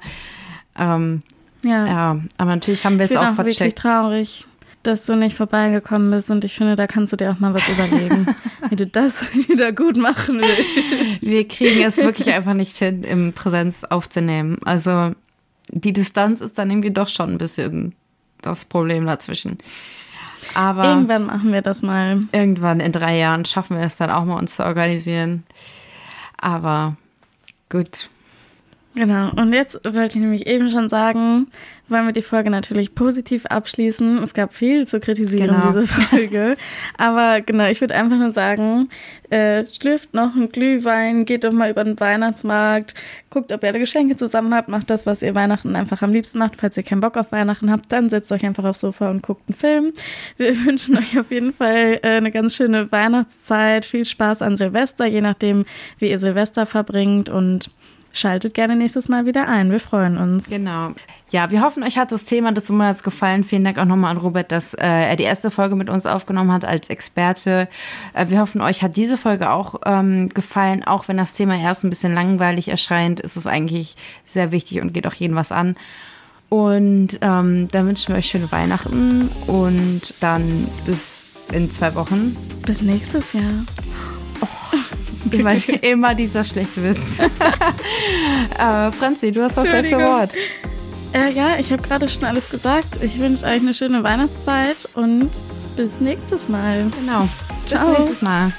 Ähm, 0.78 1.24
ja. 1.64 1.88
ja, 1.88 2.20
aber 2.38 2.52
natürlich 2.52 2.86
haben 2.86 3.00
wir 3.00 3.06
es 3.06 3.16
auch, 3.16 3.28
auch 3.28 3.36
vercheckt. 3.36 3.60
wirklich 3.60 3.76
traurig 3.76 4.46
dass 4.84 5.06
du 5.06 5.16
nicht 5.16 5.36
vorbeigekommen 5.36 6.12
bist 6.12 6.32
und 6.32 6.44
ich 6.44 6.56
finde, 6.56 6.76
da 6.76 6.88
kannst 6.88 7.12
du 7.14 7.18
dir 7.18 7.32
auch 7.32 7.40
mal 7.40 7.54
was 7.54 7.68
überlegen, 7.68 8.28
wie 8.70 8.76
du 8.76 8.88
das 8.88 9.22
wieder 9.34 9.72
gut 9.72 9.98
machen 9.98 10.40
willst. 10.40 11.22
Wir 11.22 11.48
kriegen 11.48 11.84
es 11.84 11.98
wirklich 11.98 12.34
einfach 12.34 12.54
nicht 12.54 12.78
hin, 12.78 13.04
im 13.04 13.34
Präsenz 13.34 13.84
aufzunehmen. 13.84 14.58
Also 14.64 15.12
die 15.70 15.94
Distanz 15.94 16.42
ist 16.42 16.58
dann 16.58 16.70
irgendwie 16.70 16.92
doch 16.92 17.10
schon 17.10 17.32
ein 17.32 17.38
bisschen 17.38 17.96
das 18.42 18.66
Problem 18.66 19.06
dazwischen. 19.06 19.58
Aber 20.54 20.86
irgendwann 20.86 21.26
machen 21.26 21.52
wir 21.52 21.62
das 21.62 21.82
mal. 21.82 22.20
Irgendwann 22.32 22.80
in 22.80 22.92
drei 22.92 23.18
Jahren 23.18 23.46
schaffen 23.46 23.78
wir 23.78 23.84
es 23.84 23.98
dann 23.98 24.12
auch 24.12 24.24
mal, 24.24 24.38
uns 24.38 24.56
zu 24.56 24.64
organisieren. 24.64 25.44
Aber 26.38 26.96
gut. 27.70 28.10
Genau, 28.98 29.30
und 29.36 29.54
jetzt 29.54 29.76
wollte 29.86 30.18
ich 30.18 30.24
nämlich 30.24 30.48
eben 30.48 30.72
schon 30.72 30.90
sagen, 30.90 31.52
wollen 31.88 32.08
wir 32.08 32.14
die 32.14 32.24
Folge 32.24 32.50
natürlich 32.50 32.96
positiv 32.96 33.46
abschließen. 33.46 34.24
Es 34.24 34.34
gab 34.34 34.56
viel 34.56 34.88
zu 34.88 35.00
kritisieren, 35.00 35.50
genau. 35.50 35.68
diese 35.68 35.86
Folge. 35.86 36.58
Aber 36.98 37.42
genau, 37.42 37.68
ich 37.68 37.80
würde 37.80 37.94
einfach 37.94 38.18
nur 38.18 38.32
sagen, 38.32 38.90
äh, 39.30 39.68
schlürft 39.68 40.16
noch 40.16 40.36
einen 40.36 40.50
Glühwein, 40.50 41.26
geht 41.26 41.44
doch 41.44 41.52
mal 41.52 41.70
über 41.70 41.84
den 41.84 42.00
Weihnachtsmarkt, 42.00 42.96
guckt, 43.30 43.52
ob 43.52 43.62
ihr 43.62 43.70
alle 43.70 43.78
Geschenke 43.78 44.16
zusammen 44.16 44.52
habt, 44.56 44.68
macht 44.68 44.90
das, 44.90 45.06
was 45.06 45.22
ihr 45.22 45.36
Weihnachten 45.36 45.76
einfach 45.76 46.02
am 46.02 46.12
liebsten 46.12 46.40
macht. 46.40 46.56
Falls 46.56 46.76
ihr 46.76 46.82
keinen 46.82 47.02
Bock 47.02 47.18
auf 47.18 47.32
Weihnachten 47.32 47.72
habt, 47.72 47.92
dann 47.92 48.10
setzt 48.10 48.32
euch 48.32 48.48
einfach 48.48 48.64
aufs 48.64 48.80
Sofa 48.80 49.12
und 49.12 49.22
guckt 49.22 49.44
einen 49.48 49.56
Film. 49.56 49.94
Wir 50.38 50.56
wünschen 50.66 50.98
euch 50.98 51.20
auf 51.20 51.30
jeden 51.30 51.54
Fall 51.54 52.00
äh, 52.02 52.18
eine 52.18 52.32
ganz 52.32 52.56
schöne 52.56 52.92
Weihnachtszeit, 52.92 53.86
viel 53.86 54.06
Spaß 54.06 54.42
an 54.42 54.58
Silvester, 54.58 55.06
je 55.06 55.22
nachdem, 55.22 55.66
wie 56.00 56.10
ihr 56.10 56.18
Silvester 56.18 56.66
verbringt 56.66 57.30
und 57.30 57.70
Schaltet 58.18 58.56
gerne 58.56 58.76
nächstes 58.76 59.10
Mal 59.10 59.28
wieder 59.28 59.48
ein. 59.48 59.70
Wir 59.70 59.80
freuen 59.80 60.18
uns. 60.18 60.50
Genau. 60.50 60.94
Ja, 61.30 61.52
wir 61.52 61.62
hoffen, 61.62 61.84
euch 61.84 62.00
hat 62.00 62.12
das 62.12 62.26
Thema 62.26 62.52
des 62.52 62.68
Monats 62.68 63.04
gefallen. 63.04 63.44
Vielen 63.44 63.64
Dank 63.64 63.78
auch 63.78 63.86
nochmal 63.86 64.10
an 64.10 64.18
Robert, 64.18 64.52
dass 64.52 64.74
äh, 64.74 64.88
er 64.88 65.16
die 65.16 65.24
erste 65.24 65.52
Folge 65.52 65.76
mit 65.76 65.88
uns 65.88 66.08
aufgenommen 66.08 66.52
hat 66.52 66.66
als 66.66 66.90
Experte. 66.90 67.68
Äh, 68.16 68.30
wir 68.30 68.40
hoffen, 68.40 68.62
euch 68.62 68.82
hat 68.82 68.96
diese 68.96 69.20
Folge 69.20 69.52
auch 69.52 69.82
ähm, 69.86 70.30
gefallen. 70.30 70.84
Auch 70.84 71.08
wenn 71.08 71.18
das 71.18 71.34
Thema 71.34 71.58
erst 71.58 71.84
ein 71.84 71.92
bisschen 71.92 72.16
langweilig 72.16 72.70
erscheint, 72.70 73.20
ist 73.20 73.36
es 73.36 73.46
eigentlich 73.46 73.96
sehr 74.26 74.52
wichtig 74.52 74.82
und 74.82 74.96
geht 74.96 75.06
auch 75.06 75.14
jedem 75.14 75.36
was 75.36 75.52
an. 75.52 75.76
Und 76.50 77.20
ähm, 77.22 77.68
dann 77.68 77.86
wünschen 77.86 78.16
wir 78.16 78.18
euch 78.18 78.32
schöne 78.32 78.52
Weihnachten 78.52 79.30
und 79.46 80.16
dann 80.22 80.68
bis 80.88 81.28
in 81.52 81.70
zwei 81.70 81.94
Wochen. 81.94 82.36
Bis 82.66 82.82
nächstes 82.82 83.34
Jahr. 83.34 83.64
Immer, 85.32 85.56
immer 85.82 86.16
dieser 86.16 86.44
schlechte 86.44 86.84
Witz. 86.84 87.20
äh, 87.20 88.92
Franzi, 88.92 89.32
du 89.32 89.44
hast 89.44 89.58
das 89.58 89.68
letzte 89.68 89.98
Wort. 89.98 90.32
Äh, 91.14 91.32
ja, 91.32 91.58
ich 91.58 91.72
habe 91.72 91.82
gerade 91.82 92.08
schon 92.08 92.26
alles 92.26 92.50
gesagt. 92.50 93.02
Ich 93.02 93.18
wünsche 93.20 93.46
euch 93.46 93.62
eine 93.62 93.74
schöne 93.74 94.04
Weihnachtszeit 94.04 94.88
und 94.96 95.30
bis 95.76 96.00
nächstes 96.00 96.50
Mal. 96.50 96.90
Genau. 97.00 97.28
Bis 97.64 97.78
Ciao. 97.78 97.90
nächstes 97.90 98.22
Mal. 98.22 98.52